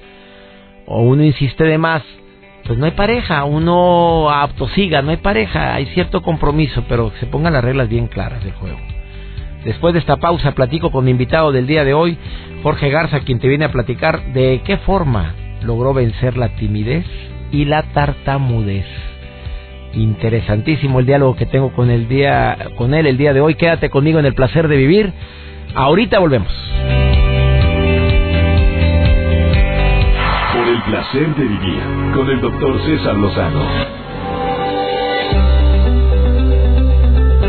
o 0.87 1.02
uno 1.02 1.23
insiste 1.23 1.64
de 1.64 1.78
más, 1.78 2.02
pues 2.64 2.78
no 2.78 2.85
hay 2.85 2.92
pareja, 2.92 3.45
uno 3.45 4.30
autosiga, 4.30 5.02
no 5.02 5.11
hay 5.11 5.19
pareja, 5.19 5.75
hay 5.75 5.87
cierto 5.87 6.23
compromiso, 6.23 6.85
pero 6.88 7.12
se 7.21 7.26
pongan 7.26 7.52
las 7.52 7.64
reglas 7.64 7.88
bien 7.88 8.09
claras 8.09 8.42
del 8.42 8.54
juego. 8.54 8.78
Después 9.64 9.92
de 9.92 10.00
esta 10.00 10.16
pausa 10.16 10.52
platico 10.52 10.90
con 10.90 11.04
mi 11.04 11.11
invitado 11.11 11.52
del 11.52 11.66
día 11.66 11.85
de 11.85 11.95
hoy, 11.95 12.19
Jorge 12.62 12.90
Garza, 12.90 13.21
quien 13.21 13.38
te 13.38 13.49
viene 13.49 13.66
a 13.66 13.73
platicar 13.73 14.33
de 14.33 14.62
qué 14.64 14.78
forma 14.78 15.35
logró 15.62 15.95
vencer 15.95 16.37
la 16.37 16.57
timidez 16.57 17.07
y 17.52 17.66
la 17.66 17.83
tartamudez. 17.92 18.87
Interesantísimo 19.94 21.00
el 21.00 21.06
diálogo 21.06 21.37
que 21.37 21.47
tengo 21.47 21.73
con 21.73 21.90
el 21.90 22.09
día 22.09 22.56
con 22.76 22.94
él 22.94 23.06
el 23.06 23.16
día 23.16 23.32
de 23.32 23.40
hoy. 23.40 23.54
Quédate 23.56 23.90
conmigo 23.90 24.18
en 24.18 24.26
el 24.26 24.35
placer 24.35 24.68
de 24.68 24.76
vivir. 24.76 25.12
Ahorita 25.75 26.18
volvemos. 26.18 26.52
placer 30.90 31.35
de 31.37 31.44
vivir 31.44 31.82
con 32.14 32.28
el 32.28 32.40
doctor 32.40 32.80
César 32.85 33.14
Lozano. 33.14 33.61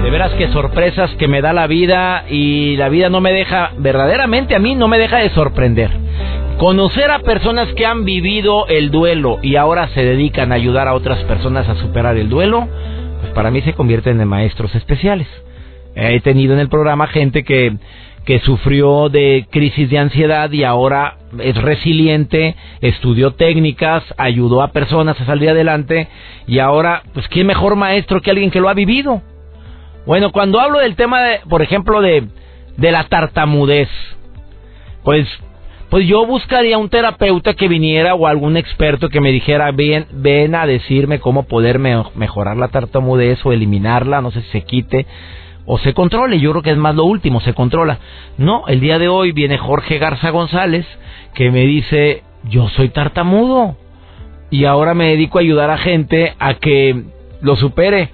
De 0.03 0.09
veras 0.11 0.31
que 0.33 0.47
sorpresas 0.49 1.09
que 1.15 1.27
me 1.27 1.41
da 1.41 1.51
la 1.51 1.67
vida 1.67 2.25
y 2.29 2.75
la 2.77 2.89
vida 2.89 3.09
no 3.09 3.19
me 3.19 3.33
deja, 3.33 3.71
verdaderamente 3.77 4.55
a 4.55 4.59
mí 4.59 4.75
no 4.75 4.87
me 4.87 4.99
deja 4.99 5.17
de 5.17 5.29
sorprender. 5.29 6.00
Conocer 6.61 7.09
a 7.09 7.17
personas 7.17 7.73
que 7.73 7.87
han 7.87 8.05
vivido 8.05 8.67
el 8.67 8.91
duelo 8.91 9.39
y 9.41 9.55
ahora 9.55 9.87
se 9.95 10.05
dedican 10.05 10.51
a 10.51 10.55
ayudar 10.55 10.87
a 10.87 10.93
otras 10.93 11.17
personas 11.23 11.67
a 11.67 11.73
superar 11.73 12.17
el 12.17 12.29
duelo, 12.29 12.67
pues 13.19 13.33
para 13.33 13.49
mí 13.49 13.63
se 13.63 13.73
convierten 13.73 14.21
en 14.21 14.27
maestros 14.27 14.75
especiales. 14.75 15.27
He 15.95 16.19
tenido 16.19 16.53
en 16.53 16.59
el 16.59 16.69
programa 16.69 17.07
gente 17.07 17.43
que 17.43 17.77
que 18.25 18.37
sufrió 18.41 19.09
de 19.09 19.47
crisis 19.49 19.89
de 19.89 19.97
ansiedad 19.97 20.51
y 20.51 20.63
ahora 20.63 21.17
es 21.39 21.59
resiliente, 21.59 22.55
estudió 22.79 23.31
técnicas, 23.31 24.03
ayudó 24.19 24.61
a 24.61 24.71
personas 24.71 25.19
a 25.19 25.25
salir 25.25 25.49
adelante 25.49 26.09
y 26.45 26.59
ahora, 26.59 27.01
pues 27.15 27.27
qué 27.29 27.43
mejor 27.43 27.75
maestro 27.75 28.21
que 28.21 28.29
alguien 28.29 28.51
que 28.51 28.61
lo 28.61 28.69
ha 28.69 28.75
vivido. 28.75 29.23
Bueno, 30.05 30.31
cuando 30.31 30.59
hablo 30.59 30.77
del 30.77 30.95
tema, 30.95 31.23
de, 31.23 31.39
por 31.49 31.63
ejemplo, 31.63 32.01
de, 32.01 32.27
de 32.77 32.91
la 32.91 33.05
tartamudez, 33.05 33.89
pues, 35.03 35.27
pues 35.91 36.07
yo 36.07 36.25
buscaría 36.25 36.77
un 36.77 36.87
terapeuta 36.87 37.53
que 37.53 37.67
viniera 37.67 38.15
o 38.15 38.25
algún 38.25 38.55
experto 38.55 39.09
que 39.09 39.19
me 39.19 39.29
dijera, 39.29 39.69
ven, 39.73 40.05
ven 40.13 40.55
a 40.55 40.65
decirme 40.65 41.19
cómo 41.19 41.43
poder 41.43 41.79
mejorar 41.79 42.55
la 42.55 42.69
tartamudez 42.69 43.45
o 43.45 43.51
eliminarla, 43.51 44.21
no 44.21 44.31
sé 44.31 44.41
si 44.43 44.49
se 44.51 44.61
quite 44.61 45.05
o 45.65 45.77
se 45.79 45.93
controle. 45.93 46.39
Yo 46.39 46.51
creo 46.51 46.63
que 46.63 46.71
es 46.71 46.77
más 46.77 46.95
lo 46.95 47.03
último, 47.03 47.41
se 47.41 47.53
controla. 47.53 47.99
No, 48.37 48.63
el 48.67 48.79
día 48.79 48.99
de 48.99 49.09
hoy 49.09 49.33
viene 49.33 49.57
Jorge 49.57 49.97
Garza 49.97 50.29
González 50.29 50.85
que 51.33 51.51
me 51.51 51.65
dice, 51.65 52.23
yo 52.49 52.69
soy 52.69 52.87
tartamudo 52.87 53.75
y 54.49 54.63
ahora 54.63 54.93
me 54.93 55.09
dedico 55.09 55.39
a 55.39 55.41
ayudar 55.41 55.71
a 55.71 55.77
gente 55.77 56.35
a 56.39 56.53
que 56.53 57.03
lo 57.41 57.57
supere. 57.57 58.11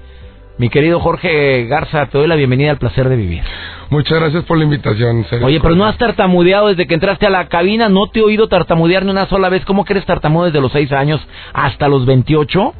Mi 0.57 0.69
querido 0.69 0.99
Jorge 0.99 1.67
Garza, 1.67 2.07
te 2.07 2.17
doy 2.17 2.27
la 2.27 2.37
bienvenida 2.37 2.71
al 2.71 2.79
placer 2.79 3.07
de 3.07 3.17
vivir. 3.17 3.43
Muchas 3.89 4.19
gracias 4.19 4.43
por 4.43 4.57
la 4.57 4.65
invitación. 4.65 5.25
Oye, 5.43 5.59
pero 5.61 5.75
no 5.75 5.85
has 5.85 5.97
tartamudeado 5.97 6.67
desde 6.67 6.87
que 6.87 6.93
entraste 6.93 7.25
a 7.25 7.29
la 7.29 7.47
cabina, 7.47 7.87
no 7.87 8.07
te 8.07 8.19
he 8.19 8.23
oído 8.23 8.47
tartamudear 8.47 9.05
ni 9.05 9.11
una 9.11 9.27
sola 9.27 9.49
vez. 9.49 9.63
¿Cómo 9.65 9.85
que 9.85 9.93
eres 9.93 10.05
tartamudo 10.05 10.45
desde 10.45 10.59
los 10.59 10.71
6 10.71 10.91
años 10.91 11.25
hasta 11.53 11.87
los 11.87 12.05
28? 12.05 12.73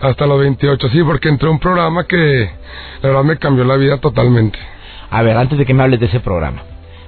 Hasta 0.00 0.26
los 0.26 0.40
28, 0.40 0.88
sí, 0.90 1.02
porque 1.02 1.28
entré 1.28 1.48
a 1.48 1.52
un 1.52 1.58
programa 1.58 2.04
que 2.04 2.50
la 3.02 3.08
verdad 3.08 3.24
me 3.24 3.38
cambió 3.38 3.64
la 3.64 3.76
vida 3.76 3.98
totalmente. 3.98 4.58
A 5.10 5.22
ver, 5.22 5.36
antes 5.36 5.58
de 5.58 5.64
que 5.64 5.74
me 5.74 5.82
hables 5.82 6.00
de 6.00 6.06
ese 6.06 6.20
programa, 6.20 6.62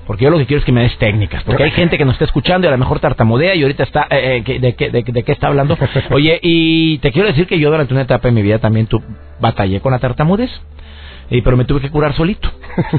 porque 0.07 0.25
yo 0.25 0.31
lo 0.31 0.39
que 0.39 0.47
quiero 0.47 0.61
es 0.61 0.65
que 0.65 0.73
me 0.73 0.83
des 0.83 0.97
técnicas, 0.99 1.43
porque 1.45 1.65
hay 1.65 1.71
gente 1.73 1.99
que 1.99 2.05
nos 2.05 2.15
está 2.15 2.25
escuchando 2.25 2.67
y 2.67 2.69
a 2.69 2.73
lo 2.73 2.79
mejor 2.79 3.01
tartamudea 3.01 3.55
y 3.55 3.63
ahorita 3.63 3.83
está, 3.83 4.07
eh, 4.11 4.43
eh 4.47 4.59
de, 4.59 4.73
de, 4.73 5.03
de, 5.03 5.23
qué 5.23 5.33
está 5.33 5.49
hablando? 5.49 5.77
Oye, 6.11 6.39
y 6.43 6.99
te 6.99 7.13
quiero 7.13 7.29
decir 7.29 7.47
que 7.47 7.59
yo 7.59 7.71
durante 7.71 7.93
una 7.93 8.03
etapa 8.03 8.29
de 8.29 8.33
mi 8.33 8.43
vida 8.43 8.59
también 8.59 8.87
tu, 8.87 9.03
batallé 9.41 9.81
con 9.81 9.93
la 9.93 9.99
tartamudez. 9.99 10.51
Y, 11.35 11.43
pero 11.43 11.57
me 11.57 11.65
tuve 11.65 11.81
que 11.81 11.91
curar 11.91 12.15
solito. 12.15 12.49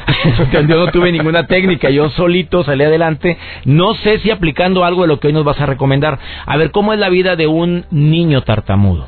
yo 0.51 0.63
no 0.63 0.91
tuve 0.91 1.11
ninguna 1.11 1.47
técnica, 1.47 1.89
yo 1.89 2.09
solito 2.09 2.65
salí 2.65 2.83
adelante. 2.83 3.37
No 3.63 3.93
sé 3.95 4.19
si 4.19 4.29
aplicando 4.29 4.83
algo 4.83 5.03
de 5.03 5.07
lo 5.07 5.19
que 5.19 5.27
hoy 5.27 5.33
nos 5.33 5.45
vas 5.45 5.59
a 5.61 5.65
recomendar. 5.65 6.19
A 6.45 6.57
ver, 6.57 6.71
¿cómo 6.71 6.91
es 6.91 6.99
la 6.99 7.07
vida 7.07 7.37
de 7.37 7.47
un 7.47 7.85
niño 7.91 8.41
tartamudo? 8.43 9.07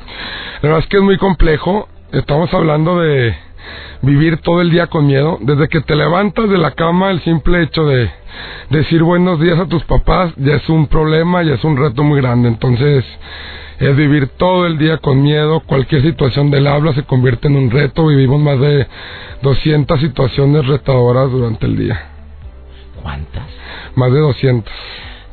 La 0.62 0.68
verdad 0.70 0.78
es 0.78 0.86
que 0.86 0.96
es 0.96 1.02
muy 1.02 1.18
complejo. 1.18 1.88
Estamos 2.10 2.52
hablando 2.54 3.00
de 3.00 3.34
vivir 4.00 4.38
todo 4.38 4.62
el 4.62 4.70
día 4.70 4.86
con 4.86 5.06
miedo. 5.06 5.36
Desde 5.42 5.68
que 5.68 5.82
te 5.82 5.94
levantas 5.94 6.48
de 6.48 6.56
la 6.56 6.70
cama, 6.70 7.10
el 7.10 7.20
simple 7.20 7.62
hecho 7.62 7.84
de 7.84 8.10
decir 8.70 9.02
buenos 9.02 9.40
días 9.40 9.58
a 9.58 9.66
tus 9.66 9.84
papás 9.84 10.32
ya 10.36 10.54
es 10.54 10.68
un 10.70 10.86
problema, 10.86 11.42
ya 11.42 11.54
es 11.54 11.64
un 11.64 11.76
reto 11.76 12.02
muy 12.02 12.18
grande. 12.20 12.48
Entonces, 12.48 13.04
es 13.78 13.96
vivir 13.96 14.28
todo 14.36 14.66
el 14.66 14.78
día 14.78 14.98
con 14.98 15.22
miedo. 15.22 15.60
Cualquier 15.60 16.02
situación 16.02 16.50
del 16.50 16.66
habla 16.66 16.92
se 16.94 17.04
convierte 17.04 17.48
en 17.48 17.56
un 17.56 17.70
reto. 17.70 18.06
Vivimos 18.06 18.40
más 18.40 18.58
de 18.58 18.86
200 19.42 20.00
situaciones 20.00 20.66
retadoras 20.66 21.30
durante 21.30 21.66
el 21.66 21.76
día. 21.76 22.06
¿Cuántas? 23.02 23.44
Más 23.94 24.12
de 24.12 24.18
200. 24.18 24.72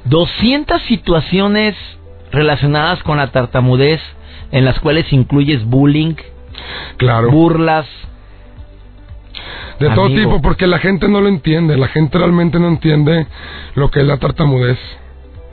200 0.05 0.81
situaciones 0.83 1.75
relacionadas 2.31 3.01
con 3.03 3.17
la 3.17 3.31
tartamudez 3.31 4.01
en 4.51 4.65
las 4.65 4.79
cuales 4.79 5.11
incluyes 5.11 5.65
bullying, 5.65 6.15
claro. 6.97 7.31
burlas, 7.31 7.87
de 9.79 9.89
todo 9.89 10.07
tipo, 10.07 10.41
porque 10.41 10.67
la 10.67 10.79
gente 10.79 11.07
no 11.07 11.19
lo 11.19 11.27
entiende, 11.27 11.77
la 11.77 11.89
gente 11.89 12.17
realmente 12.17 12.59
no 12.59 12.67
entiende 12.67 13.27
lo 13.75 13.91
que 13.91 14.01
es 14.01 14.05
la 14.05 14.17
tartamudez. 14.17 14.77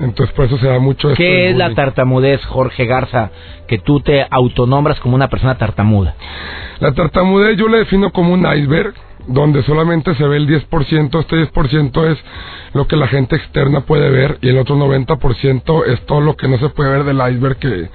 Entonces 0.02 0.34
por 0.34 0.46
eso 0.46 0.58
se 0.58 0.66
da 0.66 0.80
mucho 0.80 1.10
esto 1.10 1.16
¿Qué 1.16 1.50
es 1.50 1.56
la 1.56 1.74
tartamudez, 1.74 2.44
Jorge 2.46 2.86
Garza, 2.86 3.30
que 3.68 3.78
tú 3.78 4.00
te 4.00 4.26
autonombras 4.28 4.98
como 5.00 5.14
una 5.14 5.28
persona 5.28 5.56
tartamuda? 5.56 6.14
La 6.80 6.92
tartamudez 6.92 7.56
yo 7.56 7.68
la 7.68 7.78
defino 7.78 8.10
como 8.10 8.34
un 8.34 8.40
iceberg, 8.40 8.94
donde 9.28 9.62
solamente 9.62 10.14
se 10.16 10.26
ve 10.26 10.36
el 10.36 10.48
10%, 10.48 11.20
este 11.20 11.36
10% 11.36 12.10
es 12.10 12.18
lo 12.74 12.88
que 12.88 12.96
la 12.96 13.06
gente 13.06 13.36
externa 13.36 13.82
puede 13.82 14.10
ver 14.10 14.38
y 14.42 14.48
el 14.48 14.58
otro 14.58 14.74
90% 14.76 15.86
es 15.86 16.04
todo 16.06 16.20
lo 16.20 16.36
que 16.36 16.48
no 16.48 16.58
se 16.58 16.70
puede 16.70 16.90
ver 16.90 17.04
del 17.04 17.34
iceberg, 17.34 17.56
que 17.58 17.88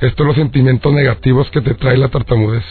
estos 0.00 0.26
los 0.26 0.36
sentimientos 0.36 0.92
negativos 0.92 1.50
que 1.50 1.60
te 1.60 1.74
trae 1.74 1.98
la 1.98 2.08
tartamudez. 2.08 2.64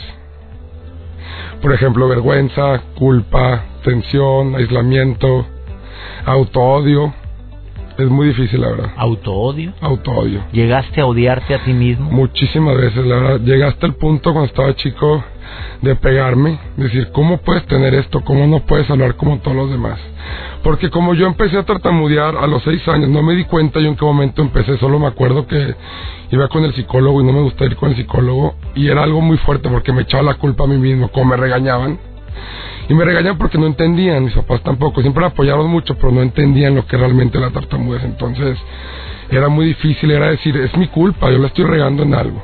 Por 1.62 1.72
ejemplo, 1.72 2.08
vergüenza, 2.08 2.82
culpa, 2.96 3.66
tensión, 3.84 4.56
aislamiento, 4.56 5.46
autoodio. 6.26 7.14
Es 8.02 8.10
muy 8.10 8.30
difícil, 8.30 8.62
la 8.62 8.70
verdad. 8.70 8.92
¿Autoodio? 8.98 9.74
Autoodio. 9.80 10.44
¿Llegaste 10.52 11.02
a 11.02 11.06
odiarte 11.06 11.54
a 11.54 11.64
ti 11.64 11.72
mismo? 11.72 12.10
Muchísimas 12.10 12.76
veces, 12.76 13.06
la 13.06 13.16
verdad. 13.16 13.40
Llegaste 13.42 13.86
al 13.86 13.94
punto 13.94 14.34
cuando 14.34 14.48
estaba 14.48 14.76
chico 14.76 15.24
de 15.82 15.96
pegarme, 15.96 16.58
decir, 16.78 17.10
¿cómo 17.12 17.38
puedes 17.38 17.66
tener 17.68 17.94
esto? 17.94 18.22
¿Cómo 18.22 18.48
no 18.48 18.62
puedes 18.66 18.90
hablar 18.90 19.16
como 19.16 19.38
todos 19.40 19.56
los 19.56 19.70
demás? 19.70 20.00
Porque 20.64 20.90
como 20.90 21.14
yo 21.14 21.28
empecé 21.28 21.58
a 21.58 21.64
tartamudear 21.64 22.36
a 22.38 22.48
los 22.48 22.64
seis 22.64 22.88
años, 22.88 23.10
no 23.10 23.22
me 23.22 23.36
di 23.36 23.46
cuenta 23.46 23.80
yo 23.80 23.88
en 23.88 23.96
qué 23.96 24.06
momento 24.06 24.42
empecé, 24.42 24.78
solo 24.78 24.98
me 24.98 25.08
acuerdo 25.08 25.46
que 25.46 25.76
iba 26.32 26.48
con 26.48 26.64
el 26.64 26.74
psicólogo 26.74 27.22
y 27.22 27.26
no 27.26 27.34
me 27.34 27.42
gustaba 27.42 27.70
ir 27.70 27.78
con 27.78 27.90
el 27.90 27.98
psicólogo 27.98 28.56
y 28.76 28.88
era 28.88 29.04
algo 29.04 29.22
muy 29.22 29.38
fuerte 29.38 29.70
porque 29.70 29.92
me 29.92 30.04
echaba 30.04 30.24
la 30.24 30.36
culpa 30.36 30.64
a 30.64 30.68
mí 30.68 30.78
mismo, 30.78 31.10
como 31.10 31.26
me 31.32 31.38
regañaban. 31.38 32.00
Y 32.90 32.94
me 32.94 33.06
regañaban 33.06 33.38
porque 33.38 33.58
no 33.58 33.68
entendían, 33.68 34.26
mis 34.26 34.34
papás 34.34 34.62
tampoco, 34.64 35.02
siempre 35.02 35.22
me 35.22 35.28
apoyaron 35.28 35.68
mucho, 35.70 35.96
pero 35.96 36.12
no 36.12 36.22
entendían 36.22 36.76
lo 36.76 36.86
que 36.86 36.98
realmente 36.98 37.40
la 37.40 37.52
tartamudez. 37.52 38.04
Entonces 38.04 38.58
era 39.30 39.48
muy 39.48 39.68
difícil, 39.68 40.12
era 40.12 40.30
decir, 40.32 40.58
es 40.58 40.76
mi 40.76 40.88
culpa, 40.88 41.32
yo 41.32 41.38
la 41.38 41.48
estoy 41.48 41.66
regando 41.66 42.04
en 42.04 42.14
algo. 42.14 42.44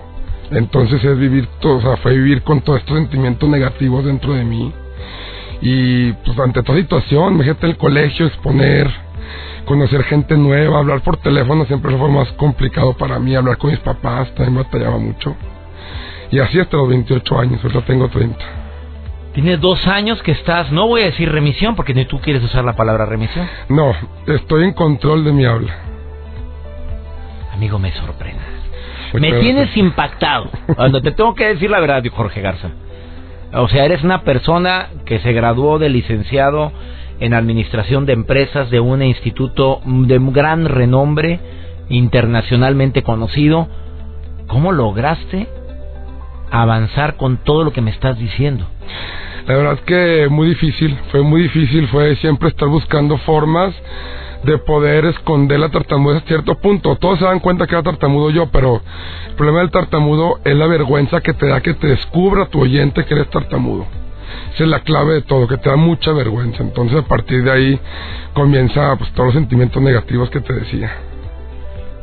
Entonces 0.52 1.04
es 1.04 1.20
vivir 1.20 1.48
todo, 1.60 1.78
o 1.78 1.82
sea, 1.82 1.98
fue 1.98 2.14
vivir 2.14 2.42
con 2.44 2.62
todos 2.62 2.80
estos 2.80 2.98
sentimientos 2.98 3.50
negativos 3.50 4.06
dentro 4.06 4.34
de 4.34 4.46
mí 4.46 4.74
Y 5.62 6.14
pues 6.14 6.40
ante 6.40 6.64
toda 6.64 6.80
situación, 6.80 7.34
imagínate 7.34 7.68
el 7.68 7.78
colegio, 7.78 8.28
exponer, 8.28 8.90
conocer 9.66 10.04
gente 10.04 10.38
nueva, 10.38 10.80
hablar 10.80 11.02
por 11.02 11.18
teléfono 11.18 11.66
siempre 11.66 11.98
fue 11.98 12.10
más 12.10 12.32
complicado 12.34 12.94
para 12.94 13.20
mí, 13.20 13.36
hablar 13.36 13.58
con 13.58 13.72
mis 13.72 13.80
papás 13.80 14.34
también 14.36 14.64
batallaba 14.64 14.98
mucho. 14.98 15.36
Y 16.32 16.40
así 16.40 16.60
hasta 16.60 16.78
los 16.78 16.90
28 16.90 17.40
años, 17.40 17.62
ahorita 17.64 17.86
tengo 17.86 18.08
30. 18.08 18.67
Tienes 19.38 19.62
dos 19.62 19.86
años 19.86 20.20
que 20.24 20.32
estás, 20.32 20.72
no 20.72 20.88
voy 20.88 21.04
a 21.04 21.06
decir 21.06 21.32
remisión, 21.32 21.76
porque 21.76 21.94
ni 21.94 22.06
tú 22.06 22.20
quieres 22.20 22.42
usar 22.42 22.66
la 22.66 22.76
palabra 22.76 23.06
remisión. 23.06 23.48
No, 23.70 23.94
estoy 24.26 24.64
en 24.64 24.74
control 24.74 25.24
de 25.24 25.32
mi 25.32 25.46
habla. 25.46 25.76
Amigo, 27.54 27.78
me 27.78 27.92
sorprende. 27.92 28.42
me 29.14 29.34
tienes 29.34 29.78
impactado. 29.78 30.50
Cuando 30.76 31.04
te 31.04 31.12
tengo 31.12 31.36
que 31.36 31.50
decir 31.50 31.70
la 31.70 31.80
verdad, 31.80 32.04
Jorge 32.12 32.42
Garza. 32.42 32.72
O 33.54 33.68
sea, 33.68 33.86
eres 33.86 34.04
una 34.04 34.24
persona 34.24 34.88
que 35.06 35.20
se 35.20 35.34
graduó 35.34 35.78
de 35.78 35.90
licenciado 35.90 36.72
en 37.20 37.36
administración 37.36 38.08
de 38.08 38.14
empresas 38.14 38.72
de 38.72 38.80
un 38.80 39.04
instituto 39.04 39.82
de 39.86 40.18
gran 40.20 40.66
renombre, 40.66 41.40
internacionalmente 41.90 43.04
conocido. 43.04 43.68
¿Cómo 44.48 44.72
lograste 44.72 45.48
avanzar 46.52 47.18
con 47.18 47.38
todo 47.38 47.64
lo 47.64 47.74
que 47.74 47.82
me 47.82 47.92
estás 47.92 48.18
diciendo? 48.18 48.66
La 49.48 49.56
verdad 49.56 49.74
es 49.74 49.82
que 49.82 50.28
muy 50.30 50.50
difícil, 50.50 50.98
fue 51.12 51.22
muy 51.22 51.44
difícil, 51.44 51.88
fue 51.88 52.16
siempre 52.18 52.50
estar 52.50 52.68
buscando 52.68 53.18
formas 53.20 53.74
de 54.44 54.58
poder 54.58 55.06
esconder 55.06 55.60
la 55.60 55.70
tartamudez 55.70 56.24
a 56.24 56.28
cierto 56.28 56.56
punto. 56.56 56.96
Todos 56.98 57.20
se 57.20 57.26
dan 57.26 57.40
cuenta 57.40 57.66
que 57.66 57.76
era 57.76 57.84
tartamudo 57.84 58.30
yo, 58.30 58.48
pero 58.48 58.82
el 59.30 59.36
problema 59.36 59.60
del 59.60 59.72
tartamudo 59.72 60.40
es 60.44 60.56
la 60.56 60.68
vergüenza 60.68 61.22
que 61.22 61.34
te 61.34 61.48
da 61.48 61.62
que 61.62 61.74
te 61.74 61.88
descubra 61.88 62.48
tu 62.48 62.62
oyente 62.62 63.06
que 63.06 63.14
eres 63.14 63.30
tartamudo. 63.30 63.86
Esa 64.54 64.64
es 64.64 64.70
la 64.70 64.82
clave 64.82 65.16
de 65.16 65.22
todo, 65.22 65.48
que 65.48 65.58
te 65.58 65.70
da 65.70 65.76
mucha 65.76 66.12
vergüenza. 66.12 66.64
Entonces 66.64 67.00
a 67.00 67.08
partir 67.08 67.44
de 67.44 67.52
ahí 67.52 67.80
comienza 68.34 68.96
pues 68.98 69.12
todos 69.14 69.28
los 69.28 69.36
sentimientos 69.36 69.82
negativos 69.82 70.30
que 70.30 70.42
te 70.42 70.54
decía. 70.54 71.07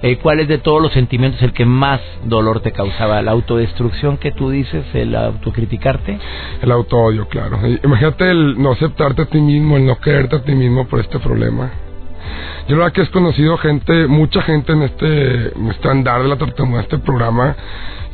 Eh, 0.03 0.19
¿Cuál 0.19 0.41
es 0.41 0.49
de 0.49 0.59
todos 0.59 0.83
los 0.83 0.93
sentimientos 0.93 1.41
el 1.43 1.53
que 1.53 1.65
más 1.65 2.01
dolor 2.25 2.61
te 2.61 2.73
causaba? 2.73 3.23
¿La 3.23 3.31
autodestrucción 3.31 4.19
que 4.19 4.33
tú 4.33 4.51
dices, 4.51 4.85
el 4.93 5.15
autocriticarte? 5.15 6.19
El 6.61 6.71
autoodio, 6.73 7.27
claro. 7.29 7.59
Imagínate 7.83 8.31
el 8.31 8.61
no 8.61 8.73
aceptarte 8.73 9.23
a 9.23 9.27
ti 9.27 9.41
mismo, 9.41 9.77
el 9.77 9.87
no 9.87 9.99
quererte 10.01 10.37
a 10.37 10.43
ti 10.43 10.55
mismo 10.55 10.87
por 10.87 11.01
este 11.01 11.19
problema. 11.19 11.71
Yo 12.69 12.77
la 12.77 12.85
verdad 12.85 12.93
que 12.95 13.03
he 13.03 13.11
conocido 13.11 13.59
gente, 13.59 14.07
mucha 14.07 14.41
gente 14.43 14.73
en 14.73 14.83
este, 14.83 15.53
andar 15.89 16.23
de 16.23 16.29
la 16.29 16.37
tartamudez, 16.37 16.85
este 16.85 16.99
programa, 16.99 17.55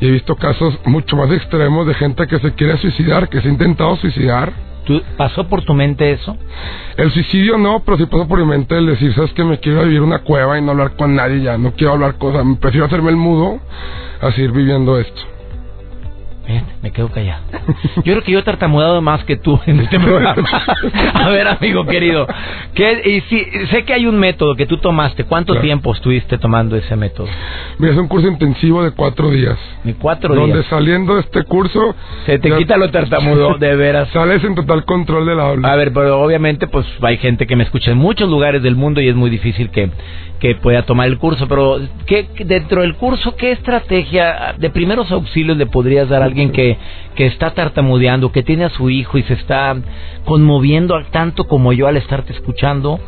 y 0.01 0.07
he 0.07 0.11
visto 0.11 0.35
casos 0.35 0.77
mucho 0.85 1.15
más 1.15 1.31
extremos 1.31 1.87
de 1.87 1.93
gente 1.93 2.27
que 2.27 2.39
se 2.39 2.53
quiere 2.53 2.77
suicidar, 2.77 3.29
que 3.29 3.41
se 3.41 3.47
ha 3.47 3.51
intentado 3.51 3.95
suicidar. 3.97 4.51
¿Tú, 4.91 5.01
¿Pasó 5.15 5.47
por 5.47 5.63
tu 5.63 5.73
mente 5.73 6.11
eso? 6.11 6.35
El 6.97 7.11
suicidio 7.11 7.57
no, 7.57 7.81
pero 7.85 7.97
sí 7.97 8.05
pasó 8.07 8.27
por 8.27 8.39
mi 8.39 8.45
mente 8.45 8.77
el 8.77 8.87
decir, 8.87 9.13
sabes 9.13 9.31
que 9.31 9.41
me 9.41 9.57
quiero 9.59 9.83
vivir 9.83 10.01
una 10.01 10.19
cueva 10.19 10.59
y 10.59 10.61
no 10.61 10.71
hablar 10.71 10.97
con 10.97 11.15
nadie 11.15 11.41
ya, 11.41 11.57
no 11.57 11.71
quiero 11.71 11.93
hablar 11.93 12.17
cosas, 12.17 12.45
prefiero 12.59 12.87
hacerme 12.87 13.09
el 13.09 13.15
mudo 13.15 13.61
a 14.19 14.31
seguir 14.31 14.51
viviendo 14.51 14.99
esto 14.99 15.30
me 16.81 16.91
quedo 16.91 17.09
callado. 17.09 17.43
Yo 17.97 18.03
creo 18.03 18.23
que 18.23 18.31
yo 18.31 18.39
he 18.39 18.43
tartamudado 18.43 19.01
más 19.01 19.23
que 19.25 19.37
tú 19.37 19.59
en 19.65 19.79
este 19.79 19.99
programa. 19.99 20.47
A 21.13 21.29
ver, 21.29 21.47
amigo 21.47 21.85
querido, 21.85 22.27
¿qué, 22.73 23.01
y 23.05 23.21
si, 23.29 23.45
sé 23.67 23.83
que 23.83 23.93
hay 23.93 24.05
un 24.05 24.17
método 24.17 24.55
que 24.55 24.65
tú 24.65 24.77
tomaste. 24.77 25.23
¿Cuánto 25.25 25.59
tiempo 25.59 25.93
estuviste 25.93 26.37
tomando 26.37 26.75
ese 26.75 26.95
método? 26.95 27.27
Mira, 27.77 27.93
es 27.93 27.99
un 27.99 28.07
curso 28.07 28.27
intensivo 28.27 28.83
de 28.83 28.91
cuatro 28.91 29.29
días. 29.29 29.57
¿De 29.83 29.93
cuatro 29.93 30.33
días? 30.33 30.47
Donde 30.47 30.63
saliendo 30.65 31.15
de 31.15 31.21
este 31.21 31.43
curso... 31.43 31.95
Se 32.25 32.39
te 32.39 32.55
quita 32.57 32.77
lo 32.77 32.89
tartamudo, 32.89 33.57
de 33.59 33.75
veras. 33.75 34.09
Sales 34.09 34.43
en 34.43 34.55
total 34.55 34.85
control 34.85 35.25
de 35.25 35.35
la 35.35 35.49
habla. 35.49 35.71
A 35.71 35.75
ver, 35.75 35.91
pero 35.93 36.21
obviamente 36.21 36.67
pues 36.67 36.85
hay 37.01 37.17
gente 37.17 37.47
que 37.47 37.55
me 37.55 37.63
escucha 37.63 37.91
en 37.91 37.97
muchos 37.97 38.29
lugares 38.29 38.63
del 38.63 38.75
mundo 38.75 39.01
y 39.01 39.07
es 39.07 39.15
muy 39.15 39.29
difícil 39.29 39.69
que 39.69 39.89
que 40.41 40.55
pueda 40.55 40.81
tomar 40.81 41.07
el 41.07 41.19
curso, 41.19 41.47
pero 41.47 41.79
¿qué, 42.07 42.27
dentro 42.45 42.81
del 42.81 42.95
curso, 42.95 43.35
¿qué 43.35 43.51
estrategia 43.51 44.55
de 44.57 44.71
primeros 44.71 45.11
auxilios 45.11 45.55
le 45.55 45.67
podrías 45.67 46.09
dar 46.09 46.23
a 46.23 46.25
alguien 46.31 46.51
que, 46.51 46.77
que 47.15 47.27
está 47.27 47.51
tartamudeando, 47.53 48.31
que 48.31 48.41
tiene 48.41 48.65
a 48.65 48.69
su 48.69 48.89
hijo 48.89 49.17
y 49.17 49.23
se 49.23 49.33
está 49.33 49.75
conmoviendo 50.25 50.95
tanto 51.11 51.45
como 51.45 51.73
yo 51.73 51.87
al 51.87 51.97
estarte 51.97 52.33
escuchando? 52.33 52.99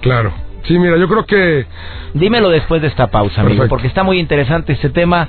Claro. 0.00 0.32
Sí, 0.64 0.78
mira, 0.78 0.96
yo 0.98 1.08
creo 1.08 1.24
que... 1.24 1.66
Dímelo 2.14 2.50
después 2.50 2.82
de 2.82 2.88
esta 2.88 3.06
pausa, 3.06 3.42
amigo, 3.42 3.66
porque 3.68 3.86
está 3.86 4.02
muy 4.02 4.18
interesante 4.18 4.72
este 4.72 4.90
tema. 4.90 5.28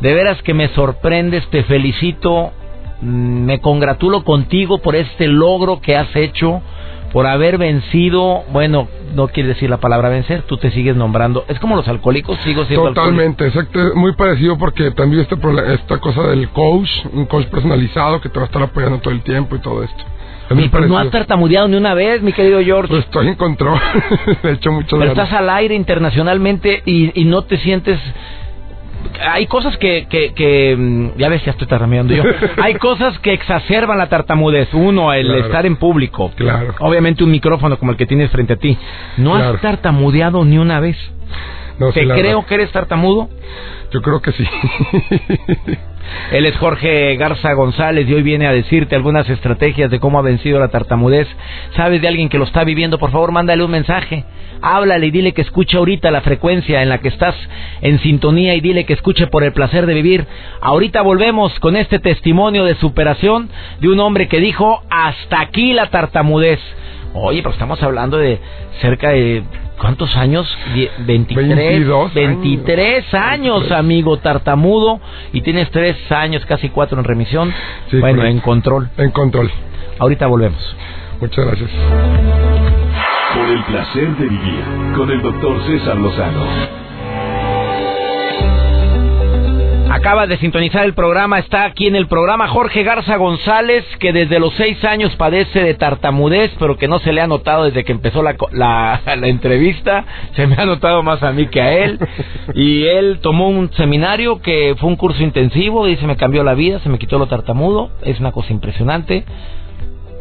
De 0.00 0.14
veras 0.14 0.40
que 0.42 0.54
me 0.54 0.68
sorprendes, 0.68 1.46
te 1.50 1.64
felicito, 1.64 2.52
mm, 3.02 3.44
me 3.44 3.60
congratulo 3.60 4.24
contigo 4.24 4.78
por 4.78 4.96
este 4.96 5.26
logro 5.26 5.80
que 5.80 5.96
has 5.96 6.14
hecho 6.16 6.62
por 7.12 7.26
haber 7.26 7.58
vencido, 7.58 8.44
bueno, 8.52 8.88
no 9.14 9.28
quiere 9.28 9.50
decir 9.50 9.68
la 9.68 9.78
palabra 9.78 10.08
vencer, 10.08 10.42
tú 10.42 10.56
te 10.56 10.70
sigues 10.70 10.96
nombrando, 10.96 11.44
es 11.48 11.58
como 11.58 11.76
los 11.76 11.88
alcohólicos, 11.88 12.38
sigo 12.40 12.64
siendo 12.64 12.88
Totalmente, 12.88 13.46
exacto, 13.46 13.78
muy 13.94 14.12
parecido 14.14 14.56
porque 14.58 14.90
también 14.92 15.22
este, 15.22 15.36
esta 15.74 15.98
cosa 15.98 16.22
del 16.28 16.48
coach, 16.50 16.88
un 17.12 17.26
coach 17.26 17.46
personalizado 17.46 18.20
que 18.20 18.28
te 18.28 18.38
va 18.38 18.44
a 18.44 18.46
estar 18.46 18.62
apoyando 18.62 18.98
todo 18.98 19.12
el 19.12 19.22
tiempo 19.22 19.56
y 19.56 19.60
todo 19.60 19.82
esto. 19.82 20.04
pero 20.48 20.86
no 20.86 20.98
has 20.98 21.10
tartamudeado 21.10 21.68
ni 21.68 21.76
una 21.76 21.94
vez, 21.94 22.22
mi 22.22 22.32
querido 22.32 22.60
George. 22.60 22.88
Pues 22.88 23.04
estoy 23.04 23.28
en 23.28 23.34
control, 23.34 23.78
he 24.44 24.50
hecho 24.52 24.70
mucho 24.70 24.96
Pero 24.98 25.10
estás 25.10 25.32
al 25.32 25.50
aire 25.50 25.74
internacionalmente 25.74 26.82
y, 26.86 27.20
y 27.20 27.24
no 27.24 27.42
te 27.42 27.58
sientes 27.58 27.98
hay 29.20 29.46
cosas 29.46 29.76
que, 29.76 30.06
que, 30.08 30.76
mm, 30.76 31.18
ya 31.18 31.28
ves, 31.28 31.44
ya 31.44 31.52
estoy 31.52 31.66
tartamudeando 31.66 32.14
yo. 32.14 32.22
hay 32.62 32.74
cosas 32.74 33.18
que 33.18 33.32
exacerban 33.32 33.98
la 33.98 34.08
tartamudez. 34.08 34.72
Uno, 34.72 35.12
el 35.12 35.30
estar 35.34 35.66
en 35.66 35.76
público. 35.76 36.30
Claro. 36.34 36.74
Obviamente 36.80 37.24
un 37.24 37.30
micrófono 37.30 37.78
como 37.78 37.92
el 37.92 37.96
que 37.96 38.06
tienes 38.06 38.30
frente 38.30 38.54
a 38.54 38.56
ti. 38.56 38.76
¿No 39.16 39.34
has 39.34 39.60
tartamudeado 39.60 40.44
ni 40.44 40.58
una 40.58 40.80
vez? 40.80 40.96
No, 41.80 41.92
¿Te 41.92 42.06
creo 42.06 42.44
que 42.44 42.54
eres 42.56 42.70
tartamudo? 42.72 43.30
Yo 43.90 44.02
creo 44.02 44.20
que 44.20 44.32
sí. 44.32 44.44
Él 46.30 46.44
es 46.44 46.54
Jorge 46.58 47.16
Garza 47.16 47.54
González 47.54 48.06
y 48.06 48.12
hoy 48.12 48.22
viene 48.22 48.46
a 48.46 48.52
decirte 48.52 48.96
algunas 48.96 49.26
estrategias 49.30 49.90
de 49.90 49.98
cómo 49.98 50.18
ha 50.18 50.22
vencido 50.22 50.60
la 50.60 50.68
tartamudez. 50.68 51.26
¿Sabes 51.76 52.02
de 52.02 52.08
alguien 52.08 52.28
que 52.28 52.36
lo 52.36 52.44
está 52.44 52.64
viviendo? 52.64 52.98
Por 52.98 53.10
favor, 53.10 53.32
mándale 53.32 53.64
un 53.64 53.70
mensaje. 53.70 54.26
Háblale 54.60 55.06
y 55.06 55.10
dile 55.10 55.32
que 55.32 55.40
escuche 55.40 55.78
ahorita 55.78 56.10
la 56.10 56.20
frecuencia 56.20 56.82
en 56.82 56.90
la 56.90 56.98
que 56.98 57.08
estás 57.08 57.34
en 57.80 57.98
sintonía 58.00 58.54
y 58.54 58.60
dile 58.60 58.84
que 58.84 58.92
escuche 58.92 59.26
por 59.28 59.42
el 59.42 59.54
placer 59.54 59.86
de 59.86 59.94
vivir. 59.94 60.26
Ahorita 60.60 61.00
volvemos 61.00 61.58
con 61.60 61.76
este 61.76 61.98
testimonio 61.98 62.64
de 62.66 62.74
superación 62.74 63.48
de 63.80 63.88
un 63.88 64.00
hombre 64.00 64.28
que 64.28 64.38
dijo 64.38 64.82
hasta 64.90 65.40
aquí 65.40 65.72
la 65.72 65.86
tartamudez. 65.86 66.60
Oye, 67.14 67.40
pero 67.40 67.54
estamos 67.54 67.82
hablando 67.82 68.18
de 68.18 68.38
cerca 68.82 69.10
de 69.12 69.42
¿Cuántos 69.80 70.14
años? 70.14 70.46
23, 71.06 72.14
23 72.14 73.14
años, 73.14 73.70
amigo 73.72 74.18
tartamudo, 74.18 75.00
y 75.32 75.40
tienes 75.40 75.70
3 75.70 76.12
años, 76.12 76.44
casi 76.44 76.68
4 76.68 76.98
en 76.98 77.04
remisión. 77.04 77.54
bueno, 77.98 78.22
en 78.24 78.40
control. 78.40 78.90
En 78.98 79.10
control. 79.10 79.50
Ahorita 79.98 80.26
volvemos. 80.26 80.76
Muchas 81.18 81.46
gracias. 81.46 81.70
Por 83.34 83.48
el 83.48 83.64
placer 83.64 84.16
de 84.18 84.28
vivir 84.28 84.64
con 84.96 85.10
el 85.10 85.22
doctor 85.22 85.62
César 85.66 85.96
Lozano. 85.96 86.44
Acaba 90.00 90.26
de 90.26 90.38
sintonizar 90.38 90.86
el 90.86 90.94
programa, 90.94 91.38
está 91.38 91.66
aquí 91.66 91.86
en 91.86 91.94
el 91.94 92.06
programa 92.06 92.48
Jorge 92.48 92.84
Garza 92.84 93.16
González, 93.16 93.84
que 93.98 94.14
desde 94.14 94.40
los 94.40 94.54
seis 94.54 94.82
años 94.82 95.14
padece 95.16 95.62
de 95.62 95.74
tartamudez, 95.74 96.50
pero 96.58 96.78
que 96.78 96.88
no 96.88 97.00
se 97.00 97.12
le 97.12 97.20
ha 97.20 97.26
notado 97.26 97.64
desde 97.64 97.84
que 97.84 97.92
empezó 97.92 98.22
la, 98.22 98.34
la, 98.50 99.02
la 99.16 99.28
entrevista, 99.28 100.06
se 100.34 100.46
me 100.46 100.56
ha 100.56 100.64
notado 100.64 101.02
más 101.02 101.22
a 101.22 101.32
mí 101.32 101.48
que 101.48 101.60
a 101.60 101.74
él, 101.74 101.98
y 102.54 102.84
él 102.84 103.18
tomó 103.20 103.50
un 103.50 103.70
seminario 103.74 104.40
que 104.40 104.74
fue 104.78 104.88
un 104.88 104.96
curso 104.96 105.22
intensivo 105.22 105.86
y 105.86 105.96
se 105.96 106.06
me 106.06 106.16
cambió 106.16 106.42
la 106.44 106.54
vida, 106.54 106.78
se 106.78 106.88
me 106.88 106.98
quitó 106.98 107.18
lo 107.18 107.26
tartamudo, 107.26 107.90
es 108.00 108.18
una 108.20 108.32
cosa 108.32 108.54
impresionante, 108.54 109.26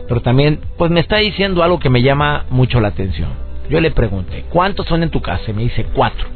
pero 0.10 0.20
también, 0.20 0.60
pues 0.78 0.92
me 0.92 1.00
está 1.00 1.20
diciendo 1.20 1.64
algo 1.64 1.80
que 1.80 1.90
me 1.90 2.02
llama 2.02 2.44
mucho 2.50 2.82
la 2.82 2.90
atención. 2.90 3.30
Yo 3.70 3.80
le 3.80 3.92
pregunté, 3.92 4.44
¿cuántos 4.50 4.88
son 4.88 5.04
en 5.04 5.10
tu 5.10 5.22
casa? 5.22 5.52
Y 5.52 5.54
me 5.54 5.64
dice, 5.64 5.86
cuatro. 5.94 6.28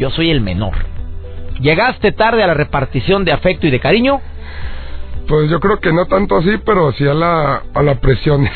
Yo 0.00 0.10
soy 0.10 0.30
el 0.30 0.40
menor. 0.40 1.01
¿Llegaste 1.62 2.12
tarde 2.12 2.42
a 2.42 2.46
la 2.48 2.54
repartición 2.54 3.24
de 3.24 3.32
afecto 3.32 3.66
y 3.66 3.70
de 3.70 3.80
cariño? 3.80 4.20
Pues 5.28 5.48
yo 5.48 5.60
creo 5.60 5.78
que 5.78 5.92
no 5.92 6.06
tanto 6.06 6.36
así, 6.36 6.50
pero 6.64 6.92
sí 6.92 7.06
a 7.06 7.14
la, 7.14 7.62
a 7.72 7.82
la 7.82 7.94
presión. 8.00 8.46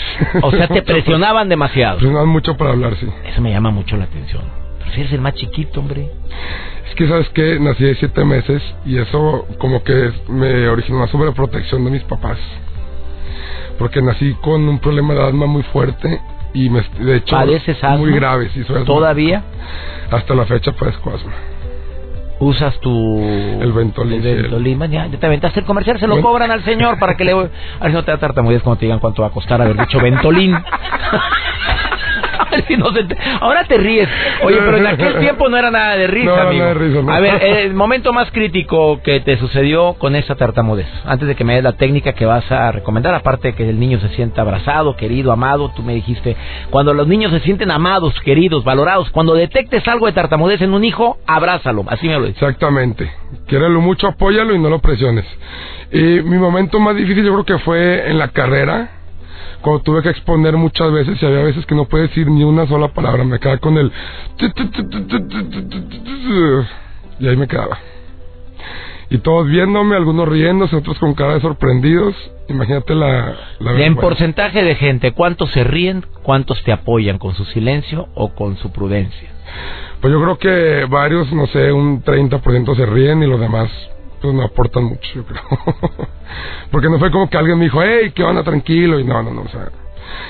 O 0.43 0.51
sea, 0.51 0.67
te 0.67 0.83
presionaban 0.83 1.49
demasiado. 1.49 1.99
Presionaban 1.99 2.29
mucho 2.29 2.57
para 2.57 2.71
hablar, 2.71 2.97
sí. 2.97 3.09
Eso 3.25 3.41
me 3.41 3.51
llama 3.53 3.71
mucho 3.71 3.97
la 3.97 4.05
atención. 4.05 4.43
Pero 4.81 4.91
si 4.91 5.01
eres 5.01 5.13
el 5.13 5.21
más 5.21 5.35
chiquito, 5.35 5.81
hombre. 5.81 6.11
Es 6.89 6.95
que, 6.97 7.09
¿sabes 7.09 7.29
qué? 7.31 7.61
Nací 7.61 7.85
de 7.85 7.95
siete 7.95 8.25
meses 8.25 8.61
y 8.85 8.99
eso 8.99 9.47
como 9.59 9.85
que 9.85 10.13
me 10.29 10.69
originó 10.69 10.99
una 10.99 11.07
sobreprotección 11.09 11.85
de 11.85 11.91
mis 11.93 12.03
papás. 12.03 12.39
Porque 13.79 14.03
nací 14.03 14.35
con 14.43 14.69
un 14.69 14.81
problema 14.81 15.15
de 15.15 15.23
asma 15.29 15.47
muy 15.47 15.63
fuerte 15.65 16.21
y 16.55 16.69
me, 16.71 16.83
de 16.99 17.17
hecho 17.19 17.37
¿Padeces 17.37 17.77
asma? 17.85 17.99
muy 17.99 18.13
grave. 18.13 18.51
Sí, 18.53 18.65
¿Todavía? 18.85 19.45
Hasta 20.11 20.35
la 20.35 20.45
fecha 20.47 20.73
padezco 20.73 21.15
asma. 21.15 21.33
Usas 22.39 22.79
tu 22.81 23.19
el 23.19 23.73
Ventolin, 23.73 24.25
el 24.25 24.43
Ventolin 24.43 24.79
ya, 24.91 25.07
ya 25.07 25.19
te 25.19 25.27
aventaste 25.27 25.61
el 25.61 25.67
comercial 25.67 25.99
se 25.99 26.07
lo 26.07 26.21
cobran 26.21 26.51
al 26.51 26.63
señor 26.65 26.99
para 26.99 27.17
que 27.17 27.25
le 27.25 27.33
a 27.81 27.85
ver 27.85 27.93
no 27.93 28.05
te 28.05 28.11
da 28.11 28.19
tartamudez 28.19 28.63
cuando 28.63 28.79
te 28.79 28.87
digan 28.87 28.99
cuánto 28.99 29.23
va 29.23 29.29
a 29.29 29.33
costar 29.33 29.61
haber 29.63 29.77
dicho 29.79 29.99
Ventolin 30.01 30.55
ahora 33.41 33.65
te 33.65 33.77
ríes. 33.77 34.09
Oye, 34.45 34.59
pero 34.59 34.77
en 34.79 34.87
aquel 34.87 35.19
tiempo 35.21 35.49
no 35.49 35.57
era 35.57 35.71
nada 35.71 35.97
de 35.97 36.07
risa, 36.07 36.43
amigo. 36.43 36.65
A 37.11 37.21
ver, 37.21 37.43
el 37.45 37.75
momento 37.75 38.13
más 38.13 38.31
crítico 38.31 39.01
que 39.03 39.21
te 39.21 39.37
sucedió 39.39 39.95
con 39.95 40.17
esa 40.17 40.35
tartamudez. 40.35 40.87
Antes 41.05 41.29
de 41.29 41.35
que 41.35 41.45
me 41.45 41.55
des 41.55 41.65
la 41.65 41.73
técnica 41.73 42.13
que 42.13 42.27
vas 42.27 42.51
a 42.51 42.73
recomendar, 42.73 43.15
aparte 43.15 43.49
de 43.49 43.55
que 43.55 43.69
el 43.69 43.79
niño 43.79 44.01
se 44.01 44.09
sienta 44.11 44.43
abrazado, 44.43 44.97
querido, 44.97 45.33
amado, 45.33 45.73
tú 45.75 45.83
me 45.83 45.95
dijiste, 45.95 46.37
cuando 46.71 46.95
los 46.95 47.07
niños 47.07 47.33
se 47.33 47.41
sienten 47.41 47.71
amados, 47.71 48.19
queridos, 48.21 48.65
valorados, 48.65 49.11
cuando 49.11 49.35
detectes 49.35 49.87
algo 49.89 50.07
de 50.07 50.13
tartamudez 50.13 50.61
en 50.63 50.75
un 50.75 50.85
hijo, 50.85 51.19
abrázalo. 51.27 51.85
Así 51.89 52.07
me 52.09 52.15
lo 52.15 52.27
dices. 52.27 52.43
Exactamente. 52.43 53.11
Quiérelo 53.47 53.81
mucho, 53.81 54.09
apóyalo 54.09 54.55
y 54.55 54.59
no 54.59 54.69
lo 54.69 54.81
presiones. 54.81 55.25
Y 55.93 56.21
mi 56.23 56.39
momento 56.39 56.81
más 56.81 56.97
difícil 56.97 57.25
yo 57.25 57.33
creo 57.33 57.45
que 57.45 57.65
fue 57.65 58.11
en 58.11 58.19
la 58.19 58.29
carrera 58.29 58.96
cuando 59.67 59.83
tuve 59.83 60.01
que 60.01 60.11
exponer 60.11 60.57
muchas 60.57 60.93
veces 60.93 61.21
y 61.21 61.27
había 61.27 61.43
veces 61.43 61.67
que 61.67 61.75
no 61.75 61.87
puede 61.87 62.07
decir 62.07 62.29
ni 62.31 62.45
una 62.45 62.69
sola 62.69 62.87
palabra, 62.87 63.25
me 63.25 63.41
quedaba 63.41 63.59
con 63.59 63.77
el... 63.77 63.91
Y 67.19 67.27
ahí 67.27 67.37
me 67.37 67.49
quedaba. 67.49 67.77
Y 69.11 69.19
todos 69.19 69.49
viéndome, 69.49 69.97
algunos 69.97 70.29
riéndose, 70.29 70.77
otros 70.77 70.97
con 71.01 71.15
cara 71.15 71.35
de 71.35 71.41
sorprendidos. 71.41 72.15
Imagínate 72.49 72.95
la... 72.95 73.35
la 73.59 73.73
en 73.85 73.97
porcentaje 73.97 74.63
de 74.63 74.77
gente, 74.77 75.11
¿cuántos 75.11 75.51
se 75.51 75.65
ríen? 75.65 76.05
¿Cuántos 76.23 76.63
te 76.63 76.71
apoyan 76.71 77.19
con 77.19 77.35
su 77.35 77.45
silencio 77.47 78.07
o 78.15 78.37
con 78.37 78.57
su 78.59 78.71
prudencia? 78.71 79.31
Pues 80.01 80.13
yo 80.13 80.23
creo 80.23 80.39
que 80.39 80.87
varios, 80.89 81.33
no 81.33 81.49
sé, 81.49 81.73
un 81.73 82.05
30% 82.05 82.77
se 82.77 82.87
ríen 82.87 83.21
y 83.21 83.27
los 83.27 83.41
demás 83.41 83.69
pues 83.71 83.96
no 84.23 84.43
aportan 84.43 84.85
mucho, 84.85 85.09
yo 85.15 85.25
creo. 85.25 85.43
Porque 86.71 86.89
no 86.89 86.99
fue 86.99 87.11
como 87.11 87.29
que 87.29 87.37
alguien 87.37 87.59
me 87.59 87.65
dijo, 87.65 87.83
hey, 87.83 88.13
que 88.15 88.23
van 88.23 88.37
a 88.37 88.45
tranquilo, 88.45 88.99
y 88.99 89.05
no, 89.05 89.23
no, 89.23 89.33
no, 89.33 89.43
o 89.43 89.49
sea, 89.49 89.71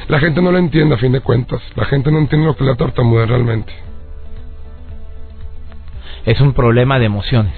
la 0.09 0.19
gente 0.19 0.43
no 0.43 0.53
lo 0.53 0.59
entiende 0.59 0.95
a 0.95 0.99
fin 0.99 1.13
de 1.13 1.21
cuentas, 1.21 1.61
la 1.75 1.85
gente 1.85 2.11
no 2.11 2.19
entiende 2.19 2.47
lo 2.47 2.57
que 2.57 2.65
es 2.65 2.71
la 2.71 2.77
tartamudez 2.77 3.29
realmente. 3.29 3.73
Es 6.25 6.41
un 6.41 6.53
problema 6.55 6.99
de 6.99 7.07
emociones 7.07 7.55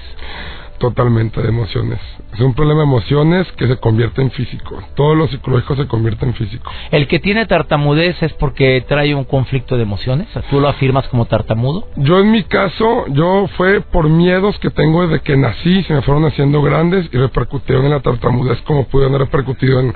totalmente 0.79 1.41
de 1.41 1.49
emociones. 1.49 1.99
Es 2.33 2.39
un 2.39 2.53
problema 2.53 2.81
de 2.81 2.87
emociones 2.87 3.51
que 3.53 3.67
se 3.67 3.77
convierte 3.77 4.21
en 4.21 4.31
físico. 4.31 4.81
Todo 4.95 5.13
lo 5.13 5.27
psicológico 5.27 5.75
se 5.75 5.87
convierte 5.87 6.25
en 6.25 6.33
físico. 6.33 6.71
¿El 6.91 7.07
que 7.07 7.19
tiene 7.19 7.45
tartamudez 7.45 8.21
es 8.23 8.33
porque 8.33 8.83
trae 8.87 9.13
un 9.13 9.25
conflicto 9.25 9.75
de 9.75 9.83
emociones? 9.83 10.27
¿Tú 10.49 10.59
lo 10.59 10.69
afirmas 10.69 11.07
como 11.09 11.25
tartamudo? 11.25 11.87
Yo 11.97 12.19
en 12.19 12.31
mi 12.31 12.43
caso, 12.43 13.05
yo 13.09 13.47
fue 13.57 13.81
por 13.81 14.09
miedos 14.09 14.57
que 14.59 14.69
tengo 14.69 15.05
desde 15.05 15.21
que 15.21 15.37
nací, 15.37 15.83
se 15.83 15.93
me 15.93 16.01
fueron 16.01 16.25
haciendo 16.25 16.61
grandes 16.61 17.07
y 17.11 17.17
repercutieron 17.17 17.85
en 17.85 17.91
la 17.91 17.99
tartamudez 17.99 18.59
como 18.61 18.85
pudieron 18.85 19.13
haber 19.15 19.27
repercutido 19.27 19.79
en, 19.79 19.93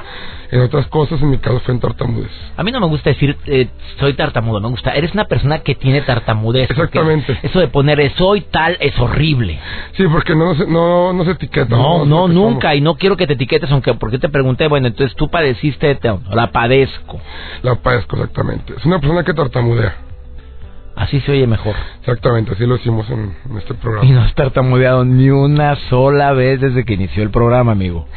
en 0.51 0.61
otras 0.61 0.87
cosas, 0.87 1.21
en 1.21 1.29
mi 1.29 1.37
caso 1.37 1.59
fue 1.61 1.73
en 1.73 1.79
tartamudez. 1.79 2.31
A 2.57 2.63
mí 2.63 2.71
no 2.71 2.79
me 2.79 2.87
gusta 2.87 3.09
decir 3.09 3.37
eh, 3.45 3.69
soy 3.99 4.13
tartamudo, 4.13 4.59
me 4.59 4.69
gusta, 4.69 4.91
eres 4.91 5.13
una 5.13 5.25
persona 5.25 5.59
que 5.59 5.75
tiene 5.75 6.01
tartamudez. 6.01 6.69
Exactamente. 6.69 7.39
Eso 7.41 7.59
de 7.59 7.67
poner 7.69 7.93
soy 8.17 8.41
tal 8.41 8.77
es 8.79 8.97
horrible. 8.99 9.59
Sí, 9.93 10.03
porque 10.11 10.35
no, 10.35 10.53
no, 10.73 11.13
no 11.13 11.23
se 11.23 11.31
etiqueta. 11.31 11.75
No, 11.75 12.05
no, 12.05 12.27
nunca, 12.27 12.75
y 12.75 12.81
no 12.81 12.95
quiero 12.95 13.15
que 13.15 13.27
te 13.27 13.33
etiquetes, 13.33 13.71
aunque 13.71 13.93
porque 13.93 14.19
te 14.19 14.29
pregunté, 14.29 14.67
bueno, 14.67 14.87
entonces 14.87 15.15
tú 15.15 15.29
padeciste, 15.29 15.97
la 16.31 16.51
padezco. 16.51 17.21
La 17.61 17.75
padezco, 17.75 18.17
exactamente. 18.17 18.73
Es 18.75 18.85
una 18.85 18.99
persona 18.99 19.23
que 19.23 19.33
tartamudea. 19.33 19.95
Así 20.95 21.19
se 21.21 21.31
oye 21.31 21.47
mejor. 21.47 21.75
Exactamente, 22.01 22.51
así 22.51 22.65
lo 22.65 22.75
hicimos 22.75 23.09
en, 23.09 23.33
este 23.57 23.73
programa. 23.73 24.05
Y 24.05 24.11
no 24.11 24.21
has 24.21 24.35
tartamudeado 24.35 25.03
ni 25.05 25.29
una 25.29 25.75
sola 25.89 26.33
vez 26.33 26.61
desde 26.61 26.85
que 26.85 26.93
inició 26.93 27.23
el 27.23 27.31
programa, 27.31 27.71
amigo. 27.71 28.07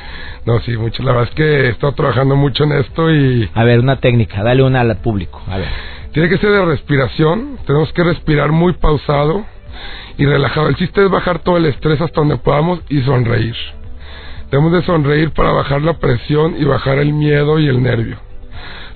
No, 0.44 0.60
sí, 0.60 0.76
mucho. 0.76 1.02
La 1.02 1.12
verdad 1.12 1.28
es 1.30 1.34
que 1.34 1.42
he 1.42 1.68
estado 1.70 1.92
trabajando 1.92 2.36
mucho 2.36 2.64
en 2.64 2.72
esto 2.72 3.10
y... 3.10 3.48
A 3.54 3.64
ver, 3.64 3.80
una 3.80 4.00
técnica, 4.00 4.42
dale 4.42 4.62
una 4.62 4.82
al 4.82 4.96
público. 4.98 5.40
A 5.48 5.56
ver. 5.56 5.68
Tiene 6.12 6.28
que 6.28 6.38
ser 6.38 6.50
de 6.50 6.64
respiración. 6.64 7.58
Tenemos 7.66 7.92
que 7.92 8.04
respirar 8.04 8.52
muy 8.52 8.74
pausado 8.74 9.44
y 10.18 10.26
relajado. 10.26 10.68
El 10.68 10.76
chiste 10.76 11.04
es 11.04 11.10
bajar 11.10 11.40
todo 11.40 11.56
el 11.56 11.66
estrés 11.66 12.00
hasta 12.00 12.20
donde 12.20 12.36
podamos 12.36 12.80
y 12.88 13.00
sonreír. 13.02 13.56
Debemos 14.50 14.72
de 14.72 14.82
sonreír 14.82 15.30
para 15.32 15.52
bajar 15.52 15.82
la 15.82 15.94
presión 15.94 16.56
y 16.58 16.64
bajar 16.64 16.98
el 16.98 17.12
miedo 17.12 17.58
y 17.58 17.66
el 17.66 17.82
nervio 17.82 18.18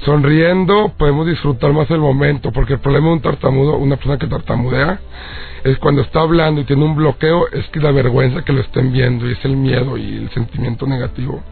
sonriendo 0.05 0.93
podemos 0.97 1.27
disfrutar 1.27 1.73
más 1.73 1.90
el 1.90 2.01
momento, 2.01 2.53
porque 2.53 2.75
el 2.75 2.81
problema 2.81 3.09
de 3.09 3.12
un 3.14 3.21
tartamudo, 3.21 3.77
una 3.77 3.97
persona 3.97 4.19
que 4.19 4.27
tartamudea, 4.27 5.01
es 5.64 5.79
cuando 5.79 6.03
está 6.03 6.21
hablando 6.21 6.61
y 6.61 6.64
tiene 6.64 6.85
un 6.85 6.97
bloqueo, 6.97 7.49
es 7.53 7.66
que 7.69 7.81
la 7.81 7.93
vergüenza 7.93 8.43
que 8.43 8.53
lo 8.53 8.61
estén 8.61 8.93
viendo 8.93 9.29
y 9.29 9.33
es 9.33 9.45
el 9.45 9.57
miedo 9.57 9.97
y 9.99 10.16
el 10.16 10.31
sentimiento 10.31 10.87
negativo. 10.87 11.43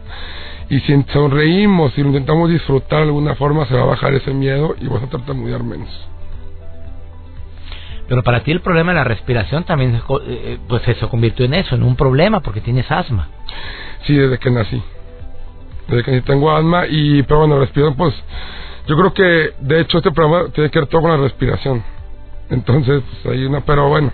Y 0.69 0.79
si 0.81 1.03
sonreímos 1.13 1.97
y 1.97 2.01
lo 2.01 2.09
intentamos 2.09 2.49
disfrutar 2.49 2.99
de 2.99 3.05
alguna 3.05 3.35
forma, 3.35 3.65
se 3.65 3.75
va 3.75 3.83
a 3.83 3.85
bajar 3.85 4.13
ese 4.13 4.33
miedo 4.33 4.75
y 4.79 4.87
vas 4.87 5.03
a 5.03 5.07
tartamudear 5.07 5.63
menos. 5.63 5.89
Pero 8.09 8.23
para 8.23 8.41
ti 8.41 8.51
el 8.51 8.59
problema 8.61 8.91
de 8.91 8.97
la 8.97 9.03
respiración 9.05 9.63
también, 9.63 9.95
eh, 9.95 10.01
eh, 10.27 10.57
pues 10.67 10.81
se 10.83 10.95
convirtió 11.07 11.45
en 11.45 11.53
eso, 11.53 11.75
en 11.75 11.83
un 11.83 11.95
problema, 11.95 12.41
porque 12.41 12.59
tienes 12.59 12.91
asma. 12.91 13.29
Sí, 14.05 14.15
desde 14.15 14.37
que 14.39 14.51
nací 14.51 14.83
desde 15.89 16.03
que 16.03 16.21
tengo 16.21 16.51
asma 16.51 16.85
y 16.87 17.23
pero 17.23 17.39
bueno 17.39 17.59
respiración 17.59 17.95
pues 17.95 18.13
yo 18.87 18.95
creo 18.95 19.13
que 19.13 19.53
de 19.59 19.81
hecho 19.81 19.97
este 19.97 20.11
programa 20.11 20.49
tiene 20.51 20.69
que 20.69 20.79
ver 20.79 20.87
todo 20.87 21.01
con 21.01 21.11
la 21.11 21.17
respiración 21.17 21.83
entonces 22.49 23.03
pues 23.23 23.35
hay 23.35 23.45
una 23.45 23.61
pero 23.61 23.89
bueno 23.89 24.11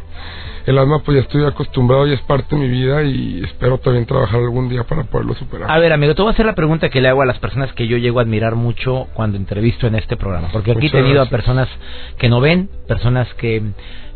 el 0.65 0.78
asma 0.80 1.00
pues 1.00 1.17
ya 1.17 1.21
estoy 1.21 1.45
acostumbrado 1.45 2.08
y 2.08 2.13
es 2.13 2.21
parte 2.21 2.56
de 2.56 2.62
mi 2.62 2.67
vida 2.67 3.04
y 3.04 3.43
espero 3.43 3.78
también 3.78 4.06
trabajar 4.06 4.39
algún 4.39 4.67
día 4.67 4.84
para 4.84 5.04
poderlo 5.04 5.36
superar. 5.36 5.69
A 5.69 5.78
ver, 5.80 5.93
amigo, 5.93 6.15
te 6.15 6.21
voy 6.21 6.30
a 6.30 6.34
hacer 6.34 6.45
la 6.45 6.56
pregunta 6.56 6.89
que 6.89 7.02
le 7.02 7.08
hago 7.08 7.21
a 7.21 7.26
las 7.26 7.38
personas 7.39 7.71
que 7.74 7.88
yo 7.88 7.98
llego 7.98 8.19
a 8.19 8.24
admirar 8.24 8.56
mucho 8.56 9.08
cuando 9.13 9.38
entrevisto 9.38 9.86
en 9.88 9.95
este 9.95 10.17
programa, 10.17 10.50
porque 10.52 10.71
aquí 10.71 10.88
he 10.88 10.91
tenido 10.91 11.21
a 11.21 11.28
personas 11.28 11.69
que 12.17 12.30
no 12.30 12.41
ven, 12.41 12.69
personas 12.88 13.32
que 13.36 13.62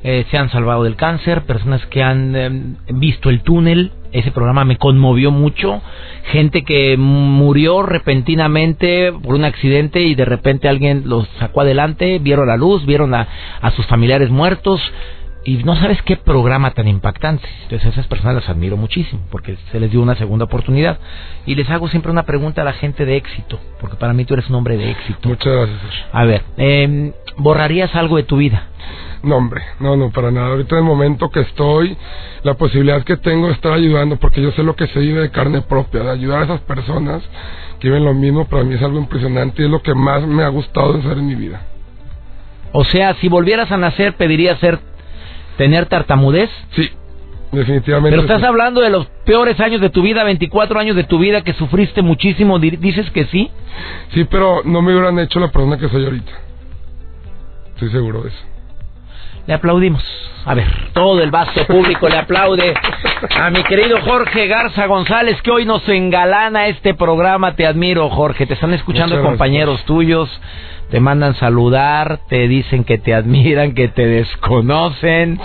eh, 0.03 0.25
se 0.31 0.37
han 0.37 0.49
salvado 0.49 0.83
del 0.83 0.95
cáncer, 0.95 1.43
personas 1.43 1.85
que 1.87 2.01
han 2.01 2.35
em, 2.35 2.75
visto 2.93 3.29
el 3.29 3.41
túnel, 3.41 3.91
ese 4.11 4.31
programa 4.31 4.65
me 4.65 4.77
conmovió 4.77 5.31
mucho, 5.31 5.81
gente 6.31 6.63
que 6.63 6.97
murió 6.97 7.83
repentinamente 7.83 9.11
por 9.11 9.35
un 9.35 9.45
accidente 9.45 10.01
y 10.01 10.15
de 10.15 10.25
repente 10.25 10.67
alguien 10.67 11.03
los 11.05 11.27
sacó 11.39 11.61
adelante, 11.61 12.19
vieron 12.19 12.47
la 12.47 12.57
luz, 12.57 12.85
vieron 12.85 13.13
a, 13.13 13.27
a 13.61 13.71
sus 13.71 13.85
familiares 13.85 14.29
muertos, 14.29 14.81
y 15.49 15.63
no 15.63 15.75
sabes 15.75 15.99
qué 16.03 16.15
programa 16.15 16.75
tan 16.75 16.87
impactante. 16.87 17.47
Entonces 17.63 17.91
esas 17.91 18.05
personas 18.05 18.35
las 18.35 18.49
admiro 18.49 18.77
muchísimo 18.77 19.23
porque 19.31 19.57
se 19.71 19.79
les 19.79 19.89
dio 19.89 19.99
una 19.99 20.15
segunda 20.15 20.45
oportunidad. 20.45 20.99
Y 21.47 21.55
les 21.55 21.67
hago 21.71 21.87
siempre 21.87 22.11
una 22.11 22.21
pregunta 22.21 22.61
a 22.61 22.65
la 22.65 22.73
gente 22.73 23.03
de 23.03 23.15
éxito, 23.15 23.59
porque 23.81 23.95
para 23.95 24.13
mí 24.13 24.25
tú 24.25 24.35
eres 24.35 24.47
un 24.47 24.55
hombre 24.55 24.77
de 24.77 24.91
éxito. 24.91 25.27
Muchas 25.27 25.51
gracias. 25.51 26.05
A 26.11 26.23
ver, 26.25 26.43
eh, 26.57 27.13
¿borrarías 27.37 27.95
algo 27.95 28.17
de 28.17 28.23
tu 28.23 28.37
vida? 28.37 28.67
No, 29.23 29.37
hombre, 29.37 29.63
no, 29.79 29.97
no, 29.97 30.11
para 30.11 30.29
nada. 30.29 30.49
Ahorita 30.49 30.75
en 30.75 30.83
el 30.83 30.87
momento 30.87 31.31
que 31.31 31.39
estoy, 31.39 31.97
la 32.43 32.53
posibilidad 32.53 33.03
que 33.03 33.17
tengo 33.17 33.47
de 33.47 33.53
estar 33.53 33.73
ayudando, 33.73 34.17
porque 34.17 34.43
yo 34.43 34.51
sé 34.51 34.61
lo 34.61 34.75
que 34.75 34.85
se 34.85 34.99
vive 34.99 35.19
de 35.21 35.31
carne 35.31 35.63
propia, 35.63 36.03
de 36.03 36.11
ayudar 36.11 36.41
a 36.41 36.45
esas 36.45 36.61
personas 36.61 37.23
que 37.79 37.87
viven 37.87 38.05
lo 38.05 38.13
mismo, 38.13 38.45
para 38.45 38.63
mí 38.63 38.75
es 38.75 38.83
algo 38.83 38.99
impresionante 38.99 39.63
y 39.63 39.65
es 39.65 39.71
lo 39.71 39.81
que 39.81 39.95
más 39.95 40.21
me 40.27 40.43
ha 40.43 40.49
gustado 40.49 40.93
de 40.93 40.99
hacer 40.99 41.17
en 41.17 41.25
mi 41.25 41.33
vida. 41.33 41.63
O 42.71 42.83
sea, 42.83 43.15
si 43.15 43.29
volvieras 43.29 43.71
a 43.71 43.77
nacer, 43.77 44.13
pedirías 44.13 44.59
ser 44.59 44.79
tener 45.59 45.87
tartamudez? 45.87 46.49
Sí, 46.71 46.89
definitivamente. 47.51 48.11
Pero 48.11 48.21
estás 48.21 48.41
hablando 48.43 48.79
de 48.79 48.89
los 48.89 49.07
peores 49.25 49.59
años 49.59 49.81
de 49.81 49.89
tu 49.89 50.01
vida, 50.01 50.23
24 50.23 50.79
años 50.79 50.95
de 50.95 51.03
tu 51.03 51.19
vida 51.19 51.41
que 51.41 51.51
sufriste 51.53 52.01
muchísimo, 52.01 52.59
dices 52.59 53.11
que 53.11 53.25
sí. 53.25 53.51
Sí, 54.13 54.23
pero 54.23 54.61
no 54.63 54.81
me 54.81 54.93
hubieran 54.93 55.19
hecho 55.19 55.37
la 55.41 55.51
persona 55.51 55.77
que 55.77 55.89
soy 55.89 56.05
ahorita. 56.05 56.31
Estoy 57.73 57.91
seguro 57.91 58.21
de 58.21 58.29
eso. 58.29 58.37
Le 59.47 59.53
aplaudimos. 59.53 60.03
A 60.45 60.53
ver, 60.53 60.67
todo 60.93 61.21
el 61.21 61.31
vasto 61.31 61.65
público 61.65 62.07
le 62.07 62.17
aplaude 62.17 62.73
a 63.39 63.49
mi 63.49 63.61
querido 63.63 63.99
Jorge 64.01 64.47
Garza 64.47 64.85
González, 64.85 65.41
que 65.41 65.51
hoy 65.51 65.65
nos 65.65 65.87
engalana 65.89 66.67
este 66.67 66.93
programa. 66.93 67.55
Te 67.55 67.67
admiro, 67.67 68.09
Jorge. 68.09 68.45
Te 68.45 68.53
están 68.53 68.73
escuchando 68.73 69.21
compañeros 69.21 69.83
tuyos 69.85 70.29
te 70.89 70.99
mandan 70.99 71.35
saludar, 71.35 72.19
te 72.29 72.47
dicen 72.47 72.83
que 72.83 72.97
te 72.97 73.13
admiran, 73.13 73.73
que 73.73 73.87
te 73.87 74.05
desconocen. 74.05 75.39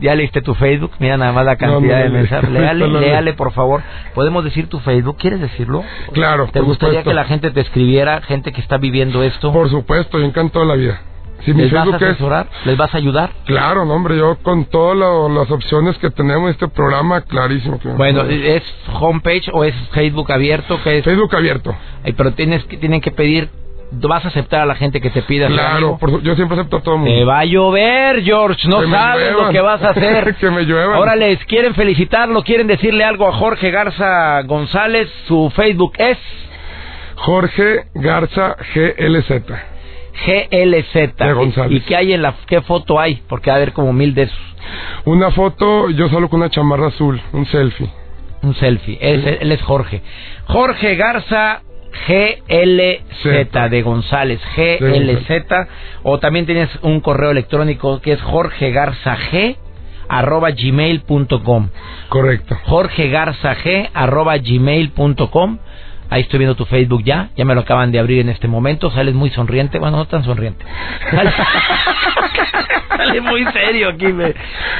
Ya 0.00 0.14
leíste 0.14 0.40
tu 0.40 0.54
Facebook, 0.54 0.92
mira 0.98 1.16
nada 1.16 1.32
más 1.32 1.44
la 1.44 1.56
cantidad 1.56 2.02
de 2.02 2.10
mensajes. 2.10 2.50
Léale, 2.50 2.86
léale, 3.00 3.32
por 3.34 3.52
favor. 3.52 3.82
¿Podemos 4.14 4.44
decir 4.44 4.68
tu 4.68 4.78
Facebook? 4.80 5.16
¿Quieres 5.18 5.40
decirlo? 5.40 5.84
Claro. 6.12 6.48
¿Te 6.52 6.60
gustaría 6.60 7.02
que 7.02 7.14
la 7.14 7.24
gente 7.24 7.50
te 7.50 7.60
escribiera, 7.60 8.20
gente 8.22 8.52
que 8.52 8.60
está 8.60 8.78
viviendo 8.78 9.22
esto? 9.22 9.52
Por 9.52 9.68
supuesto, 9.68 10.18
yo 10.18 10.24
encantado 10.24 10.64
la 10.64 10.74
vida. 10.74 11.00
¿Les 11.46 11.72
vas 11.72 11.88
a 11.88 11.96
asesorar? 11.96 12.46
¿Les 12.64 12.76
vas 12.76 12.94
a 12.94 12.98
ayudar? 12.98 13.30
Claro, 13.46 13.84
no, 13.84 13.94
hombre, 13.94 14.16
yo 14.16 14.36
con 14.42 14.66
todas 14.66 14.96
las 14.96 15.50
opciones 15.50 15.96
que 15.98 16.10
tenemos 16.10 16.44
en 16.44 16.50
este 16.50 16.68
programa, 16.68 17.22
clarísimo. 17.22 17.78
Que 17.78 17.88
bueno, 17.88 18.22
¿es 18.22 18.62
homepage 19.00 19.50
o 19.52 19.64
es 19.64 19.74
Facebook 19.92 20.30
abierto? 20.32 20.80
que 20.82 20.98
es? 20.98 21.04
Facebook 21.04 21.34
abierto. 21.34 21.74
pero 22.16 22.32
tienes, 22.32 22.66
tienen 22.68 23.00
que 23.00 23.10
pedir 23.10 23.48
vas 23.92 24.24
a 24.24 24.28
aceptar 24.28 24.60
a 24.60 24.66
la 24.66 24.74
gente 24.74 25.00
que 25.00 25.10
te 25.10 25.22
pida. 25.22 25.48
Claro, 25.48 25.98
yo 26.22 26.34
siempre 26.34 26.58
acepto 26.58 26.78
a 26.78 26.80
todo 26.80 26.94
el 26.94 27.00
mundo. 27.00 27.14
Te 27.14 27.24
va 27.24 27.40
a 27.40 27.44
llover, 27.44 28.22
George, 28.22 28.68
no 28.68 28.88
sabes 28.88 29.32
lo 29.32 29.50
que 29.50 29.60
vas 29.60 29.82
a 29.82 29.90
hacer. 29.90 30.34
que 30.40 30.50
me. 30.50 30.72
Ahora 30.94 31.16
les 31.16 31.44
quieren 31.46 31.74
felicitarlo, 31.74 32.42
quieren 32.42 32.66
decirle 32.66 33.04
algo 33.04 33.28
a 33.28 33.32
Jorge 33.32 33.70
Garza 33.70 34.42
González, 34.42 35.08
su 35.26 35.50
Facebook 35.54 35.92
es... 35.98 36.18
Jorge 37.16 37.84
Garza 37.94 38.56
GLZ. 38.74 39.69
GLZ. 40.26 41.70
¿Y 41.70 41.80
qué 41.80 41.96
hay 41.96 42.12
en 42.12 42.22
la 42.22 42.34
qué 42.46 42.60
foto 42.62 42.98
hay? 43.00 43.22
Porque 43.28 43.50
va 43.50 43.54
a 43.54 43.56
haber 43.56 43.72
como 43.72 43.92
mil 43.92 44.14
de 44.14 44.22
esos. 44.22 44.38
Una 45.04 45.30
foto, 45.30 45.90
yo 45.90 46.08
solo 46.08 46.28
con 46.28 46.40
una 46.40 46.50
chamarra 46.50 46.88
azul, 46.88 47.20
un 47.32 47.46
selfie. 47.46 47.88
Un 48.42 48.54
selfie. 48.54 48.98
Él, 49.00 49.52
es 49.52 49.62
Jorge. 49.62 50.02
Jorge 50.46 50.96
Garza 50.96 51.62
GLZ 52.06 53.70
de 53.70 53.82
González, 53.82 54.40
GLZ, 54.56 55.30
o 56.02 56.18
también 56.18 56.46
tienes 56.46 56.70
un 56.82 57.00
correo 57.00 57.32
electrónico 57.32 58.00
que 58.00 58.12
es 58.12 58.22
Jorge 58.22 58.70
Garza 58.70 59.16
G 59.30 59.56
arroba 60.08 60.50
gmail.com. 60.50 61.68
Correcto. 62.08 62.58
Jorge 62.64 63.08
Garza 63.08 63.54
G 63.56 63.90
arroba 63.94 64.36
gmail.com. 64.38 65.58
Ahí 66.10 66.22
estoy 66.22 66.40
viendo 66.40 66.56
tu 66.56 66.64
Facebook 66.64 67.02
ya, 67.04 67.30
ya 67.36 67.44
me 67.44 67.54
lo 67.54 67.60
acaban 67.60 67.92
de 67.92 68.00
abrir 68.00 68.18
en 68.18 68.28
este 68.28 68.48
momento, 68.48 68.90
sales 68.90 69.14
muy 69.14 69.30
sonriente, 69.30 69.78
bueno, 69.78 69.96
no 69.96 70.06
tan 70.06 70.24
sonriente. 70.24 70.64
Sale, 71.10 71.30
muy 73.22 73.44
serio 73.52 73.90
aquí. 73.90 74.06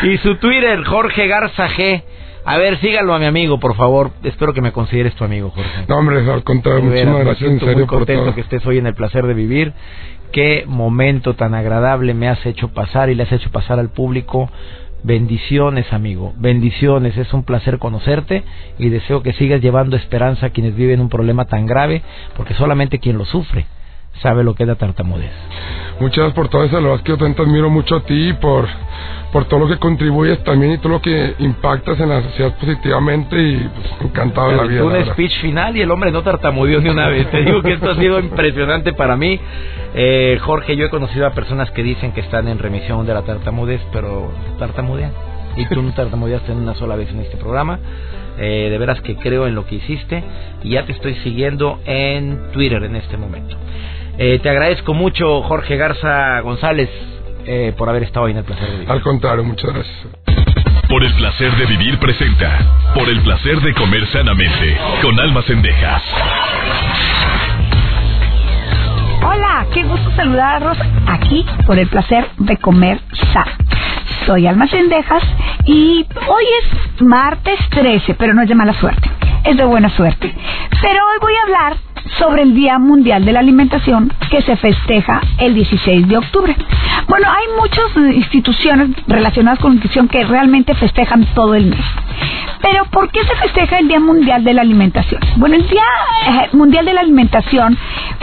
Y 0.03 0.19
su 0.19 0.35
Twitter, 0.37 0.83
Jorge 0.85 1.29
Garza 1.29 1.69
G. 1.69 2.03
A 2.45 2.59
ver, 2.59 2.79
sígalo 2.81 3.15
a 3.15 3.19
mi 3.19 3.27
amigo, 3.27 3.61
por 3.61 3.77
favor. 3.77 4.11
Espero 4.25 4.53
que 4.53 4.61
me 4.61 4.73
consideres 4.73 5.15
tu 5.15 5.25
amigo, 5.25 5.51
Jorge. 5.51 5.85
No, 5.87 5.99
hombre, 5.99 6.19
al 6.29 6.43
contrario, 6.43 6.83
muchísimas 6.83 7.21
gracias. 7.25 7.61
Serio 7.61 7.77
muy 7.77 7.87
contento 7.87 8.35
que 8.35 8.41
estés 8.41 8.67
hoy 8.67 8.79
en 8.79 8.87
el 8.87 8.95
placer 8.95 9.27
de 9.27 9.35
vivir. 9.35 9.73
Qué 10.33 10.65
momento 10.67 11.35
tan 11.35 11.55
agradable 11.55 12.15
me 12.15 12.29
has 12.29 12.45
hecho 12.47 12.69
pasar 12.69 13.11
y 13.11 13.15
le 13.15 13.25
has 13.25 13.33
hecho 13.33 13.51
pasar 13.51 13.79
al 13.79 13.91
público. 13.91 14.51
Bendiciones, 15.03 15.93
amigo. 15.93 16.35
Bendiciones. 16.37 17.17
Es 17.17 17.33
un 17.33 17.45
placer 17.45 17.79
conocerte 17.79 18.45
y 18.79 18.89
deseo 18.89 19.23
que 19.23 19.33
sigas 19.33 19.61
llevando 19.61 19.97
esperanza 19.97 20.47
a 20.47 20.51
quienes 20.51 20.75
viven 20.75 21.01
un 21.01 21.09
problema 21.09 21.47
tan 21.47 21.67
grave, 21.67 22.03
porque 22.37 22.55
solamente 22.55 22.99
quien 22.99 23.19
lo 23.19 23.25
sufre 23.25 23.67
sabe 24.23 24.45
lo 24.45 24.55
que 24.55 24.65
es 24.65 24.69
la 24.69 24.75
tartamudez. 24.77 25.33
Muchas 26.01 26.17
gracias 26.17 26.35
por 26.35 26.49
todo 26.49 26.65
eso, 26.65 26.77
la 26.77 26.83
verdad 26.83 26.97
es 26.97 27.03
que 27.03 27.13
yo 27.13 27.19
también 27.19 27.37
te 27.37 27.43
admiro 27.43 27.69
mucho 27.69 27.97
a 27.97 28.01
ti 28.01 28.33
por, 28.41 28.67
por 29.33 29.45
todo 29.47 29.61
lo 29.61 29.69
que 29.69 29.77
contribuyes 29.77 30.43
también 30.45 30.73
y 30.73 30.79
todo 30.79 30.89
lo 30.93 31.03
que 31.03 31.35
impactas 31.39 32.01
en 32.01 32.09
la 32.09 32.23
sociedad 32.23 32.57
positivamente 32.59 33.37
y 33.37 33.57
pues, 33.59 34.11
encantado 34.11 34.51
de 34.51 34.57
la 34.57 34.63
vida. 34.65 34.85
Un 34.85 35.05
speech 35.07 35.41
final 35.41 35.77
y 35.77 35.83
el 35.83 35.91
hombre 35.91 36.11
no 36.11 36.23
tartamudeó 36.23 36.81
ni 36.81 36.89
una 36.89 37.09
vez. 37.09 37.31
Te 37.31 37.43
digo 37.45 37.61
que 37.61 37.73
esto 37.75 37.91
ha 37.91 37.97
sido 37.97 38.19
impresionante 38.19 38.95
para 38.95 39.17
mí. 39.17 39.39
Eh, 39.95 40.39
Jorge, 40.41 40.75
yo 40.75 40.87
he 40.87 40.91
conocido 40.91 41.27
a 41.27 41.33
personas 41.33 41.71
que 41.73 41.83
dicen 41.83 42.13
que 42.13 42.21
están 42.21 42.49
en 42.49 42.59
remisión 42.59 43.05
de 43.05 43.13
la 43.13 43.23
tartamudez, 43.23 43.83
pero 43.93 44.33
tartamudean. 44.59 45.13
Y 45.57 45.67
tú 45.67 45.83
no 45.83 45.93
tartamudeaste 45.93 46.53
en 46.53 46.59
una 46.59 46.75
sola 46.75 46.97
vez 46.97 47.11
en 47.11 47.21
este 47.21 47.37
programa. 47.37 47.79
Eh, 48.39 48.69
de 48.71 48.79
veras 48.79 49.03
que 49.03 49.17
creo 49.17 49.47
en 49.47 49.55
lo 49.55 49.67
que 49.67 49.75
hiciste 49.75 50.25
y 50.63 50.71
ya 50.71 50.87
te 50.87 50.93
estoy 50.93 51.15
siguiendo 51.17 51.79
en 51.85 52.53
Twitter 52.53 52.83
en 52.85 52.97
este 52.97 53.19
momento. 53.19 53.55
Eh, 54.23 54.39
te 54.39 54.51
agradezco 54.51 54.93
mucho, 54.93 55.41
Jorge 55.45 55.79
Garza 55.79 56.41
González, 56.41 56.91
eh, 57.47 57.73
por 57.79 57.89
haber 57.89 58.03
estado 58.03 58.27
hoy 58.27 58.33
en 58.33 58.37
el 58.37 58.45
placer 58.45 58.67
de 58.67 58.73
vivir. 58.75 58.91
Al 58.91 59.01
contrario, 59.01 59.43
muchas 59.43 59.73
gracias. 59.73 59.97
Por 60.91 61.03
el 61.03 61.15
placer 61.15 61.51
de 61.57 61.65
vivir 61.65 61.99
presenta. 61.99 62.93
Por 62.93 63.09
el 63.09 63.23
placer 63.23 63.59
de 63.63 63.73
comer 63.73 64.07
sanamente. 64.09 64.77
Con 65.01 65.19
almas 65.19 65.49
endejas. 65.49 66.03
Hola, 69.27 69.67
qué 69.73 69.85
gusto 69.85 70.11
saludarlos 70.15 70.77
aquí 71.07 71.47
por 71.67 71.79
el 71.79 71.89
placer 71.89 72.27
de 72.37 72.59
comer 72.59 73.01
sano. 73.33 73.53
Soy 74.27 74.47
Almas 74.47 74.71
Endejas 74.75 75.23
y 75.65 76.05
hoy 76.29 76.45
es 76.61 77.01
martes 77.01 77.59
13, 77.71 78.17
pero 78.17 78.35
no 78.35 78.43
es 78.43 78.51
de 78.51 78.55
mala 78.55 78.75
suerte, 78.75 79.11
es 79.45 79.57
de 79.57 79.65
buena 79.65 79.89
suerte. 79.97 80.35
Pero 80.83 81.01
hoy 81.09 81.19
voy 81.23 81.33
a 81.33 81.43
hablar 81.45 81.90
sobre 82.19 82.43
el 82.43 82.55
Día 82.55 82.79
Mundial 82.79 83.25
de 83.25 83.33
la 83.33 83.41
Alimentación 83.41 84.13
que 84.31 84.43
se 84.43 84.57
festeja 84.57 85.21
el 85.39 85.55
16 85.55 86.09
de 86.09 86.17
octubre. 86.17 86.57
Bueno, 87.09 87.29
hay 87.29 87.45
muchas 87.59 88.15
instituciones 88.15 88.91
relacionadas 89.07 89.59
con 89.59 89.75
nutrición 89.75 90.09
que 90.09 90.25
realmente 90.25 90.75
festejan 90.75 91.27
todo 91.35 91.55
el 91.55 91.67
mes. 91.67 91.85
Pero 92.63 92.85
¿por 92.87 93.11
qué 93.11 93.21
se 93.25 93.35
festeja 93.37 93.79
el 93.79 93.89
Día 93.89 94.01
Mundial 94.01 94.45
de 94.45 94.53
la 94.53 94.63
Alimentación? 94.63 95.21
Bueno, 95.37 95.57
el 95.57 95.67
Día 95.69 95.83
eh, 96.27 96.49
Mundial 96.53 96.85
de 96.85 96.93
la 96.93 97.01
Alimentación 97.01 97.77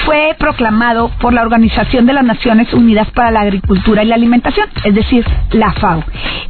fue 0.05 0.35
proclamado 0.37 1.09
por 1.19 1.33
la 1.33 1.41
Organización 1.41 2.05
de 2.05 2.13
las 2.13 2.23
Naciones 2.23 2.71
Unidas 2.73 3.09
para 3.11 3.31
la 3.31 3.41
Agricultura 3.41 4.03
y 4.03 4.07
la 4.07 4.15
Alimentación, 4.15 4.67
es 4.83 4.93
decir, 4.93 5.25
la 5.51 5.73
FAO. 5.73 6.03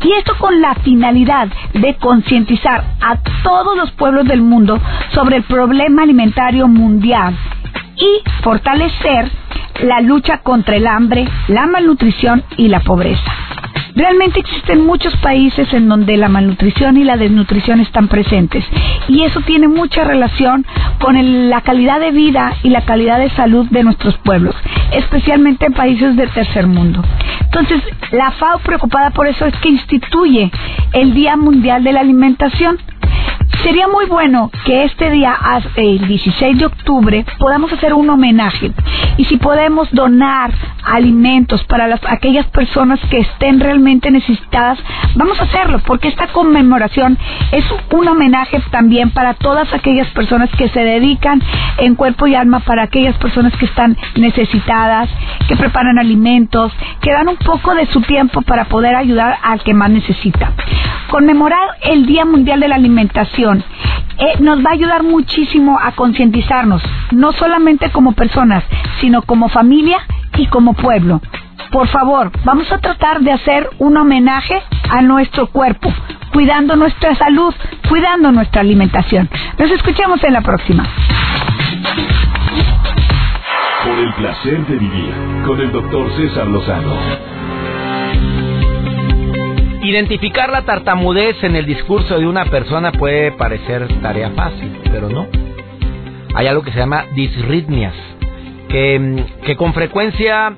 Y 0.04 0.12
esto 0.13 0.36
con 0.38 0.62
la 0.62 0.76
finalidad 0.76 1.48
de 1.74 1.96
concientizar 1.96 2.84
a 3.02 3.18
todos 3.44 3.78
los 3.78 3.92
pueblos 3.92 4.28
del 4.28 4.42
mundo 4.42 4.80
sobre 5.13 5.38
el 5.38 5.44
problema 5.44 6.04
alimentario 6.04 6.68
mundial 6.68 7.17
y 7.96 8.44
fortalecer 8.44 9.32
la 9.84 10.02
lucha 10.02 10.40
contra 10.40 10.76
el 10.76 10.88
hambre, 10.88 11.28
la 11.48 11.66
malnutrición 11.66 12.44
y 12.58 12.68
la 12.68 12.80
pobreza. 12.80 13.32
Realmente 13.96 14.40
existen 14.40 14.86
muchos 14.86 15.16
países 15.18 15.74
en 15.74 15.90
donde 15.90 16.18
la 16.18 16.30
malnutrición 16.30 16.98
y 16.98 17.04
la 17.04 17.18
desnutrición 17.18 17.80
están 17.80 18.08
presentes 18.08 18.64
y 19.08 19.24
eso 19.24 19.42
tiene 19.42 19.68
mucha 19.68 20.04
relación 20.04 20.68
con 21.00 21.50
la 21.50 21.62
calidad 21.62 22.00
de 22.00 22.12
vida 22.12 22.54
y 22.62 22.70
la 22.70 22.86
calidad 22.86 23.18
de 23.18 23.32
salud 23.32 23.66
de 23.72 23.84
nuestros 23.84 24.16
pueblos, 24.20 24.56
especialmente 24.92 25.66
en 25.66 25.74
países 25.74 26.16
del 26.16 26.30
tercer 26.30 26.68
mundo. 26.68 27.04
Entonces, 27.42 27.82
la 28.12 28.30
FAO 28.32 28.60
preocupada 28.60 29.10
por 29.10 29.28
eso 29.28 29.48
es 29.48 29.56
que 29.56 29.70
instituye 29.70 30.52
el 30.94 31.16
Día 31.16 31.36
Mundial 31.36 31.84
de 31.84 31.94
la 31.94 32.02
Alimentación 32.02 32.78
Sería 33.64 33.88
muy 33.88 34.06
bueno 34.06 34.52
que 34.66 34.84
este 34.84 35.10
día, 35.10 35.36
el 35.76 36.08
16 36.08 36.58
de 36.58 36.66
octubre, 36.66 37.26
podamos 37.40 37.72
hacer 37.74 37.94
un 37.94 38.10
homenaje. 38.10 38.72
Y 39.18 39.26
si 39.26 39.38
podemos 39.38 39.90
donar 39.92 40.52
alimentos 40.84 41.64
para 41.66 41.88
las, 41.88 42.00
aquellas 42.08 42.46
personas 42.48 43.00
que 43.10 43.20
estén 43.20 43.60
realmente 43.60 44.12
necesitadas, 44.12 44.78
vamos 45.16 45.40
a 45.40 45.44
hacerlo, 45.44 45.82
porque 45.86 46.08
esta 46.08 46.28
conmemoración 46.28 47.18
es 47.52 47.66
un 47.92 48.08
homenaje 48.08 48.62
también 48.72 49.12
para 49.12 49.34
todas 49.34 49.74
aquellas 49.74 50.08
personas 50.12 50.50
que 50.58 50.70
se 50.70 50.80
dedican 50.80 51.42
en 51.78 51.96
cuerpo 51.96 52.28
y 52.28 52.36
alma 52.36 52.60
para 52.60 52.84
aquellas 52.84 53.18
personas 53.18 53.56
que 53.58 53.66
están 53.66 53.98
necesitadas, 54.16 55.10
que 55.48 55.56
preparan 55.56 55.98
alimentos, 56.00 56.72
que 57.02 57.12
dan 57.12 57.28
un 57.28 57.38
poco 57.38 57.74
de 57.76 57.86
su 57.88 58.02
tiempo 58.02 58.42
para 58.44 58.66
poder 58.66 58.96
ayudar 58.96 59.38
al 59.44 59.62
que 59.64 59.74
más 59.74 59.90
necesita. 59.90 60.54
Conmemorar 61.10 61.70
el 61.84 62.06
Día 62.06 62.26
Mundial 62.26 62.60
de 62.60 62.67
la 62.67 62.76
Alimentación 62.76 63.63
eh, 64.17 64.39
nos 64.39 64.60
va 64.60 64.72
a 64.72 64.74
ayudar 64.74 65.04
muchísimo 65.04 65.80
a 65.82 65.91
concientizarnos, 65.93 66.82
no 67.12 67.32
solamente 67.32 67.91
como 67.91 68.12
personas, 68.13 68.63
sino 69.00 69.22
como 69.22 69.48
familia 69.48 70.00
y 70.38 70.48
como 70.48 70.74
pueblo. 70.74 71.22
Por 71.72 71.88
favor, 71.88 72.32
vamos 72.43 72.72
a 72.72 72.80
tratar 72.80 73.22
de 73.22 73.32
hacer 73.32 73.70
un 73.80 73.96
homenaje 73.96 74.62
a 74.89 75.02
nuestro 75.02 75.48
cuerpo, 75.48 75.93
cuidando 76.34 76.76
nuestra 76.76 77.15
salud, 77.15 77.54
cuidando 77.88 78.32
nuestra 78.32 78.62
alimentación. 78.62 79.30
Nos 79.58 79.72
escuchamos 79.72 80.24
en 80.24 80.34
la 80.34 80.41
próxima. 80.41 80.86
Por 83.84 84.00
el 84.00 84.13
placer 84.15 84.65
de 84.65 84.78
vivir 84.78 85.13
con 85.46 85.60
el 85.60 85.72
doctor 85.72 86.12
César 86.17 86.48
Lozano. 86.48 86.96
Identificar 89.88 90.50
la 90.50 90.63
tartamudez 90.63 91.41
en 91.45 91.56
el 91.56 91.65
discurso 91.65 92.19
de 92.19 92.28
una 92.28 92.43
persona 92.43 92.91
puede 92.91 93.32
parecer 93.32 93.88
tarea 94.02 94.32
fácil, 94.32 94.82
pero 94.91 95.08
no. 95.08 95.28
Hay 96.36 96.45
algo 96.47 96.62
que 96.62 96.73
se 96.73 96.80
llama 96.80 97.06
disritmias, 97.15 97.93
que, 98.67 99.23
que 99.45 99.56
con 99.56 99.73
frecuencia 99.73 100.58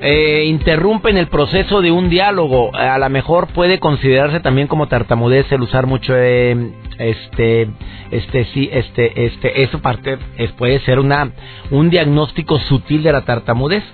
eh, 0.00 0.46
interrumpen 0.48 1.18
el 1.18 1.28
proceso 1.28 1.82
de 1.82 1.92
un 1.92 2.10
diálogo. 2.10 2.74
A 2.74 2.98
lo 2.98 3.08
mejor 3.10 3.46
puede 3.46 3.78
considerarse 3.78 4.40
también 4.40 4.66
como 4.66 4.88
tartamudez 4.88 5.46
el 5.52 5.62
usar 5.62 5.86
mucho 5.86 6.12
eh, 6.16 6.72
este, 6.98 7.68
este, 8.10 8.44
sí, 8.46 8.68
este, 8.72 9.24
este, 9.24 9.62
eso 9.62 9.80
parte, 9.80 10.18
puede 10.58 10.80
ser 10.80 10.98
una, 10.98 11.30
un 11.70 11.90
diagnóstico 11.90 12.58
sutil 12.58 13.04
de 13.04 13.12
la 13.12 13.24
tartamudez. 13.24 13.84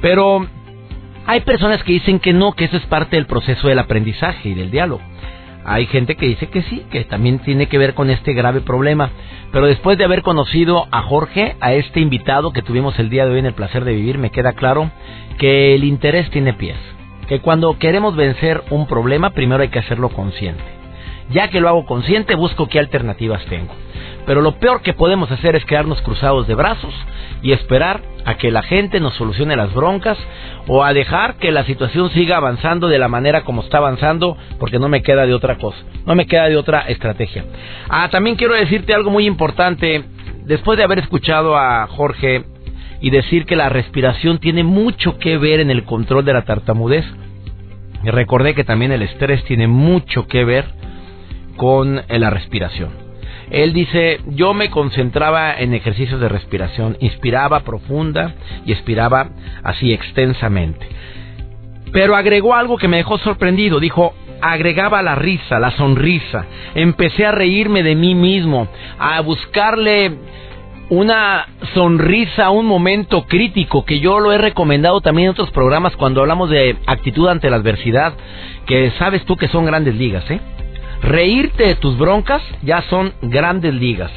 Pero 0.00 0.46
hay 1.26 1.40
personas 1.40 1.82
que 1.82 1.92
dicen 1.92 2.20
que 2.20 2.32
no, 2.32 2.52
que 2.52 2.66
eso 2.66 2.76
es 2.76 2.86
parte 2.86 3.16
del 3.16 3.26
proceso 3.26 3.68
del 3.68 3.78
aprendizaje 3.78 4.50
y 4.50 4.54
del 4.54 4.70
diálogo. 4.70 5.02
Hay 5.64 5.86
gente 5.86 6.16
que 6.16 6.26
dice 6.26 6.48
que 6.48 6.62
sí, 6.62 6.84
que 6.90 7.04
también 7.04 7.38
tiene 7.38 7.68
que 7.68 7.78
ver 7.78 7.94
con 7.94 8.10
este 8.10 8.34
grave 8.34 8.60
problema. 8.60 9.10
Pero 9.50 9.66
después 9.66 9.96
de 9.96 10.04
haber 10.04 10.22
conocido 10.22 10.86
a 10.90 11.00
Jorge, 11.02 11.56
a 11.60 11.72
este 11.72 12.00
invitado 12.00 12.52
que 12.52 12.60
tuvimos 12.60 12.98
el 12.98 13.08
día 13.08 13.24
de 13.24 13.32
hoy 13.32 13.38
en 13.38 13.46
el 13.46 13.54
placer 13.54 13.84
de 13.84 13.94
vivir, 13.94 14.18
me 14.18 14.30
queda 14.30 14.52
claro 14.52 14.90
que 15.38 15.74
el 15.74 15.84
interés 15.84 16.28
tiene 16.30 16.52
pies. 16.52 16.76
Que 17.28 17.40
cuando 17.40 17.78
queremos 17.78 18.14
vencer 18.14 18.62
un 18.68 18.86
problema, 18.86 19.30
primero 19.30 19.62
hay 19.62 19.70
que 19.70 19.78
hacerlo 19.78 20.10
consciente. 20.10 20.62
Ya 21.30 21.48
que 21.48 21.60
lo 21.60 21.70
hago 21.70 21.86
consciente, 21.86 22.34
busco 22.34 22.68
qué 22.68 22.78
alternativas 22.78 23.42
tengo. 23.46 23.74
Pero 24.26 24.40
lo 24.40 24.58
peor 24.58 24.80
que 24.82 24.94
podemos 24.94 25.30
hacer 25.30 25.54
es 25.56 25.64
quedarnos 25.64 26.00
cruzados 26.02 26.46
de 26.46 26.54
brazos 26.54 26.94
y 27.42 27.52
esperar 27.52 28.00
a 28.24 28.36
que 28.36 28.50
la 28.50 28.62
gente 28.62 29.00
nos 29.00 29.14
solucione 29.14 29.56
las 29.56 29.72
broncas 29.74 30.16
o 30.66 30.82
a 30.82 30.94
dejar 30.94 31.36
que 31.36 31.52
la 31.52 31.64
situación 31.64 32.10
siga 32.10 32.38
avanzando 32.38 32.88
de 32.88 32.98
la 32.98 33.08
manera 33.08 33.42
como 33.42 33.62
está 33.62 33.78
avanzando 33.78 34.36
porque 34.58 34.78
no 34.78 34.88
me 34.88 35.02
queda 35.02 35.26
de 35.26 35.34
otra 35.34 35.56
cosa, 35.56 35.78
no 36.06 36.14
me 36.14 36.26
queda 36.26 36.48
de 36.48 36.56
otra 36.56 36.80
estrategia. 36.88 37.44
Ah, 37.88 38.08
también 38.10 38.36
quiero 38.36 38.54
decirte 38.54 38.94
algo 38.94 39.10
muy 39.10 39.26
importante. 39.26 40.04
Después 40.44 40.78
de 40.78 40.84
haber 40.84 40.98
escuchado 40.98 41.56
a 41.56 41.86
Jorge 41.86 42.44
y 43.00 43.10
decir 43.10 43.44
que 43.44 43.56
la 43.56 43.68
respiración 43.68 44.38
tiene 44.38 44.62
mucho 44.62 45.18
que 45.18 45.36
ver 45.36 45.60
en 45.60 45.70
el 45.70 45.84
control 45.84 46.24
de 46.24 46.32
la 46.32 46.42
tartamudez, 46.42 47.04
recordé 48.04 48.54
que 48.54 48.64
también 48.64 48.92
el 48.92 49.02
estrés 49.02 49.44
tiene 49.44 49.68
mucho 49.68 50.26
que 50.26 50.44
ver 50.44 50.66
con 51.56 52.02
la 52.08 52.30
respiración. 52.30 53.03
Él 53.50 53.72
dice, 53.72 54.20
yo 54.26 54.54
me 54.54 54.70
concentraba 54.70 55.54
en 55.58 55.74
ejercicios 55.74 56.20
de 56.20 56.28
respiración, 56.28 56.96
inspiraba 57.00 57.60
profunda 57.60 58.34
y 58.64 58.72
expiraba 58.72 59.28
así 59.62 59.92
extensamente. 59.92 60.86
Pero 61.92 62.16
agregó 62.16 62.54
algo 62.54 62.76
que 62.76 62.88
me 62.88 62.96
dejó 62.96 63.18
sorprendido, 63.18 63.78
dijo, 63.80 64.14
agregaba 64.40 65.02
la 65.02 65.14
risa, 65.14 65.58
la 65.60 65.70
sonrisa, 65.72 66.46
empecé 66.74 67.24
a 67.26 67.32
reírme 67.32 67.82
de 67.82 67.94
mí 67.94 68.14
mismo, 68.14 68.68
a 68.98 69.20
buscarle 69.20 70.18
una 70.90 71.46
sonrisa 71.72 72.50
un 72.50 72.66
momento 72.66 73.24
crítico 73.26 73.84
que 73.84 74.00
yo 74.00 74.20
lo 74.20 74.32
he 74.32 74.38
recomendado 74.38 75.00
también 75.00 75.26
en 75.26 75.32
otros 75.32 75.50
programas 75.50 75.96
cuando 75.96 76.20
hablamos 76.20 76.50
de 76.50 76.76
actitud 76.86 77.28
ante 77.28 77.48
la 77.48 77.56
adversidad, 77.56 78.12
que 78.66 78.90
sabes 78.98 79.24
tú 79.24 79.36
que 79.36 79.48
son 79.48 79.64
grandes 79.64 79.94
ligas, 79.94 80.30
¿eh? 80.30 80.40
Reírte 81.04 81.66
de 81.66 81.74
tus 81.74 81.98
broncas 81.98 82.42
ya 82.62 82.80
son 82.88 83.12
grandes 83.20 83.74
ligas. 83.74 84.10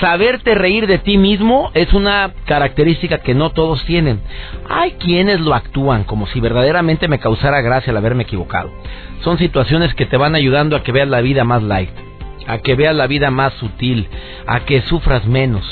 Saberte 0.00 0.56
reír 0.56 0.88
de 0.88 0.98
ti 0.98 1.16
mismo 1.16 1.70
es 1.74 1.92
una 1.92 2.32
característica 2.46 3.18
que 3.18 3.34
no 3.34 3.50
todos 3.50 3.84
tienen. 3.84 4.20
Hay 4.68 4.92
quienes 4.92 5.38
lo 5.38 5.54
actúan 5.54 6.02
como 6.02 6.26
si 6.26 6.40
verdaderamente 6.40 7.06
me 7.06 7.20
causara 7.20 7.60
gracia 7.60 7.92
al 7.92 7.98
haberme 7.98 8.24
equivocado. 8.24 8.72
Son 9.22 9.38
situaciones 9.38 9.94
que 9.94 10.06
te 10.06 10.16
van 10.16 10.34
ayudando 10.34 10.74
a 10.74 10.82
que 10.82 10.90
veas 10.90 11.08
la 11.08 11.20
vida 11.20 11.44
más 11.44 11.62
light, 11.62 11.90
a 12.48 12.58
que 12.58 12.74
veas 12.74 12.96
la 12.96 13.06
vida 13.06 13.30
más 13.30 13.52
sutil, 13.54 14.08
a 14.48 14.60
que 14.64 14.82
sufras 14.82 15.24
menos. 15.26 15.64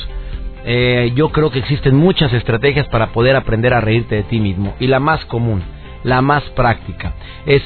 Eh, 0.65 1.11
yo 1.17 1.31
creo 1.31 1.51
que 1.51 1.59
existen 1.59 1.97
muchas 1.97 2.33
estrategias 2.33 2.87
para 2.87 3.09
poder 3.09 3.35
aprender 3.35 3.75
a 3.75 3.81
reírte 3.81 4.15
de 4.15 4.23
ti 4.23 4.39
mismo. 4.39 4.77
Y 4.79 4.87
la 4.87 5.01
más 5.01 5.25
común, 5.25 5.61
la 6.05 6.23
más 6.23 6.45
práctica, 6.51 7.15
es 7.47 7.63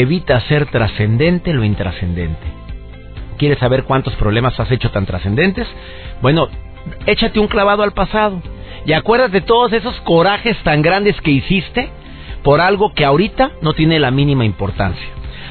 evita 0.00 0.40
ser 0.42 0.66
trascendente 0.66 1.52
lo 1.52 1.64
intrascendente. 1.64 2.46
¿Quieres 3.36 3.58
saber 3.58 3.84
cuántos 3.84 4.14
problemas 4.14 4.58
has 4.58 4.70
hecho 4.70 4.90
tan 4.90 5.04
trascendentes? 5.04 5.66
Bueno, 6.22 6.48
échate 7.06 7.38
un 7.38 7.48
clavado 7.48 7.82
al 7.82 7.92
pasado 7.92 8.40
y 8.86 8.94
acuérdate 8.94 9.42
todos 9.42 9.72
esos 9.72 10.00
corajes 10.00 10.56
tan 10.62 10.80
grandes 10.80 11.20
que 11.20 11.32
hiciste 11.32 11.90
por 12.42 12.60
algo 12.60 12.94
que 12.94 13.04
ahorita 13.04 13.52
no 13.60 13.74
tiene 13.74 13.98
la 13.98 14.10
mínima 14.10 14.44
importancia. 14.44 15.06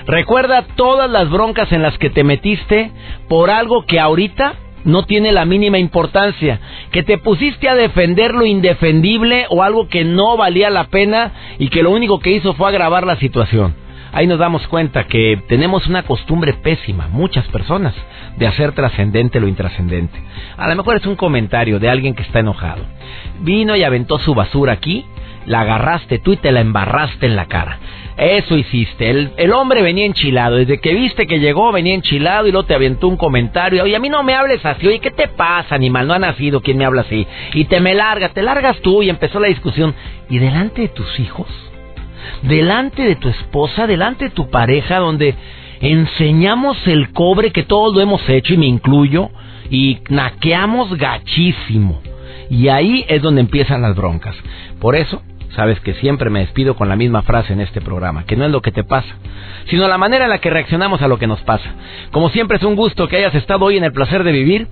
Recuerda 0.08 0.66
todas 0.76 1.10
las 1.10 1.30
broncas 1.30 1.72
en 1.72 1.84
las 1.84 1.98
que 2.00 2.10
te 2.10 2.24
metiste 2.24 2.92
por 3.28 3.52
algo 3.52 3.86
que 3.86 4.00
ahorita 4.00 4.56
no 4.84 5.04
tiene 5.04 5.32
la 5.32 5.46
mínima 5.46 5.78
importancia, 5.78 6.60
que 6.92 7.04
te 7.04 7.20
pusiste 7.20 7.70
a 7.70 7.76
defender 7.76 8.34
lo 8.34 8.48
indefendible 8.48 9.46
o 9.50 9.62
algo 9.62 9.88
que 9.88 10.04
no 10.04 10.36
valía 10.38 10.72
la 10.72 10.86
pena 10.86 11.34
y 11.60 11.70
que 11.70 11.84
lo 11.84 11.92
único 11.92 12.20
que 12.20 12.32
hizo 12.32 12.56
fue 12.56 12.70
agravar 12.70 13.06
la 13.06 13.18
situación 13.18 13.76
ahí 14.12 14.28
nos 14.28 14.40
damos 14.40 14.68
cuenta 14.68 15.06
que 15.06 15.42
tenemos 15.48 15.88
una 15.88 16.04
costumbre 16.04 16.54
pésima, 16.54 17.08
muchas 17.08 17.48
personas, 17.48 17.94
de 18.38 18.48
hacer 18.48 18.74
trascendente 18.74 19.40
lo 19.40 19.48
intrascendente. 19.48 20.20
A 20.58 20.68
lo 20.68 20.76
mejor 20.76 20.98
es 20.98 21.06
un 21.06 21.16
comentario 21.16 21.80
de 21.80 21.90
alguien 21.90 22.14
que 22.14 22.24
está 22.24 22.40
enojado. 22.40 22.84
Vino 23.42 23.76
y 23.76 23.84
aventó 23.84 24.20
su 24.20 24.34
basura 24.34 24.74
aquí, 24.74 25.06
la 25.46 25.62
agarraste 25.62 26.20
tú 26.20 26.34
y 26.34 26.38
te 26.38 26.52
la 26.52 26.62
embarraste 26.62 27.26
en 27.26 27.36
la 27.36 27.46
cara. 27.46 27.80
Eso 28.18 28.56
hiciste. 28.56 29.10
El, 29.10 29.52
hombre 29.54 29.82
venía 29.82 30.06
enchilado. 30.06 30.58
Desde 30.58 30.80
que 30.80 30.94
viste 30.94 31.26
que 31.26 31.40
llegó, 31.40 31.72
venía 31.72 31.96
enchilado 31.96 32.46
y 32.48 32.52
luego 32.52 32.68
te 32.68 32.76
aventó 32.76 33.08
un 33.08 33.18
comentario. 33.18 33.84
Oye, 33.84 33.96
a 33.96 34.00
mí 34.00 34.10
no 34.10 34.22
me 34.22 34.36
hables 34.36 34.64
así. 34.66 34.88
Oye, 34.88 35.00
¿qué 35.00 35.12
te 35.12 35.28
pasa, 35.28 35.74
animal? 35.74 36.08
No 36.08 36.14
ha 36.14 36.20
nacido 36.20 36.62
quien 36.62 36.78
me 36.78 36.86
habla 36.86 37.02
así. 37.02 37.26
Y 37.54 37.66
te 37.66 37.80
me 37.80 37.96
larga, 37.96 38.30
te 38.30 38.44
largas 38.44 38.80
tú 38.82 39.02
y 39.02 39.10
empezó 39.10 39.40
la 39.40 39.48
discusión. 39.48 39.96
¿Y 40.30 40.38
delante 40.38 40.82
de 40.82 40.88
tus 40.90 41.20
hijos? 41.20 41.48
Delante 42.44 43.04
de 43.04 43.16
tu 43.16 43.30
esposa, 43.30 43.88
delante 43.88 44.26
de 44.26 44.32
tu 44.32 44.50
pareja, 44.50 45.00
donde 45.00 45.36
enseñamos 45.80 46.78
el 46.88 47.12
cobre 47.12 47.52
que 47.52 47.64
todos 47.64 47.94
lo 47.94 48.02
hemos 48.02 48.28
hecho 48.30 48.54
y 48.54 48.58
me 48.58 48.68
incluyo, 48.68 49.30
y 49.70 50.00
naqueamos 50.10 50.96
gachísimo. 50.98 52.02
Y 52.50 52.68
ahí 52.68 53.06
es 53.08 53.22
donde 53.22 53.42
empiezan 53.42 53.82
las 53.82 53.96
broncas. 53.96 54.36
Por 54.80 54.96
eso, 54.96 55.22
sabes 55.56 55.80
que 55.80 55.94
siempre 55.96 56.30
me 56.30 56.40
despido 56.40 56.76
con 56.76 56.90
la 56.90 56.96
misma 56.96 57.22
frase 57.24 57.54
en 57.54 57.62
este 57.62 57.82
programa, 57.82 58.26
que 58.26 58.36
no 58.36 58.46
es 58.46 58.52
lo 58.52 58.62
que 58.62 58.72
te 58.72 58.84
pasa, 58.84 59.16
sino 59.68 59.88
la 59.88 59.98
manera 59.98 60.26
en 60.26 60.30
la 60.30 60.40
que 60.40 60.50
reaccionamos 60.50 61.02
a 61.02 61.08
lo 61.08 61.18
que 61.18 61.28
nos 61.28 61.42
pasa. 61.42 61.74
Como 62.12 62.30
siempre 62.30 62.58
es 62.58 62.64
un 62.64 62.76
gusto 62.76 63.08
que 63.08 63.18
hayas 63.18 63.36
estado 63.36 63.66
hoy 63.66 63.78
en 63.78 63.84
el 63.84 63.94
placer 63.94 64.24
de 64.24 64.32
vivir. 64.32 64.68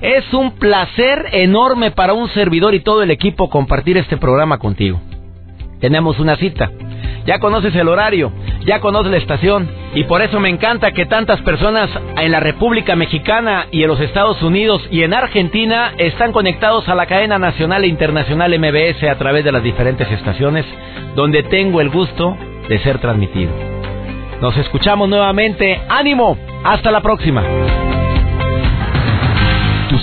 Es 0.00 0.32
un 0.34 0.52
placer 0.52 1.26
enorme 1.32 1.90
para 1.90 2.12
un 2.12 2.28
servidor 2.28 2.74
y 2.74 2.80
todo 2.80 3.02
el 3.02 3.10
equipo 3.10 3.48
compartir 3.48 3.96
este 3.96 4.16
programa 4.16 4.58
contigo. 4.58 5.00
Tenemos 5.80 6.18
una 6.18 6.36
cita 6.36 6.70
ya 7.26 7.38
conoces 7.38 7.74
el 7.74 7.88
horario, 7.88 8.32
ya 8.66 8.80
conoces 8.80 9.10
la 9.10 9.18
estación 9.18 9.68
y 9.94 10.04
por 10.04 10.22
eso 10.22 10.40
me 10.40 10.48
encanta 10.48 10.92
que 10.92 11.06
tantas 11.06 11.40
personas 11.42 11.90
en 12.16 12.30
la 12.30 12.40
República 12.40 12.96
Mexicana 12.96 13.66
y 13.70 13.82
en 13.82 13.88
los 13.88 14.00
Estados 14.00 14.42
Unidos 14.42 14.82
y 14.90 15.02
en 15.02 15.14
Argentina 15.14 15.92
están 15.98 16.32
conectados 16.32 16.88
a 16.88 16.94
la 16.94 17.06
cadena 17.06 17.38
nacional 17.38 17.84
e 17.84 17.88
internacional 17.88 18.58
MBS 18.58 19.04
a 19.04 19.16
través 19.16 19.44
de 19.44 19.52
las 19.52 19.62
diferentes 19.62 20.10
estaciones 20.10 20.66
donde 21.14 21.42
tengo 21.44 21.80
el 21.80 21.90
gusto 21.90 22.36
de 22.68 22.78
ser 22.80 22.98
transmitido. 22.98 23.52
Nos 24.40 24.56
escuchamos 24.56 25.08
nuevamente. 25.08 25.80
¡Ánimo! 25.88 26.36
Hasta 26.64 26.90
la 26.90 27.00
próxima. 27.00 27.42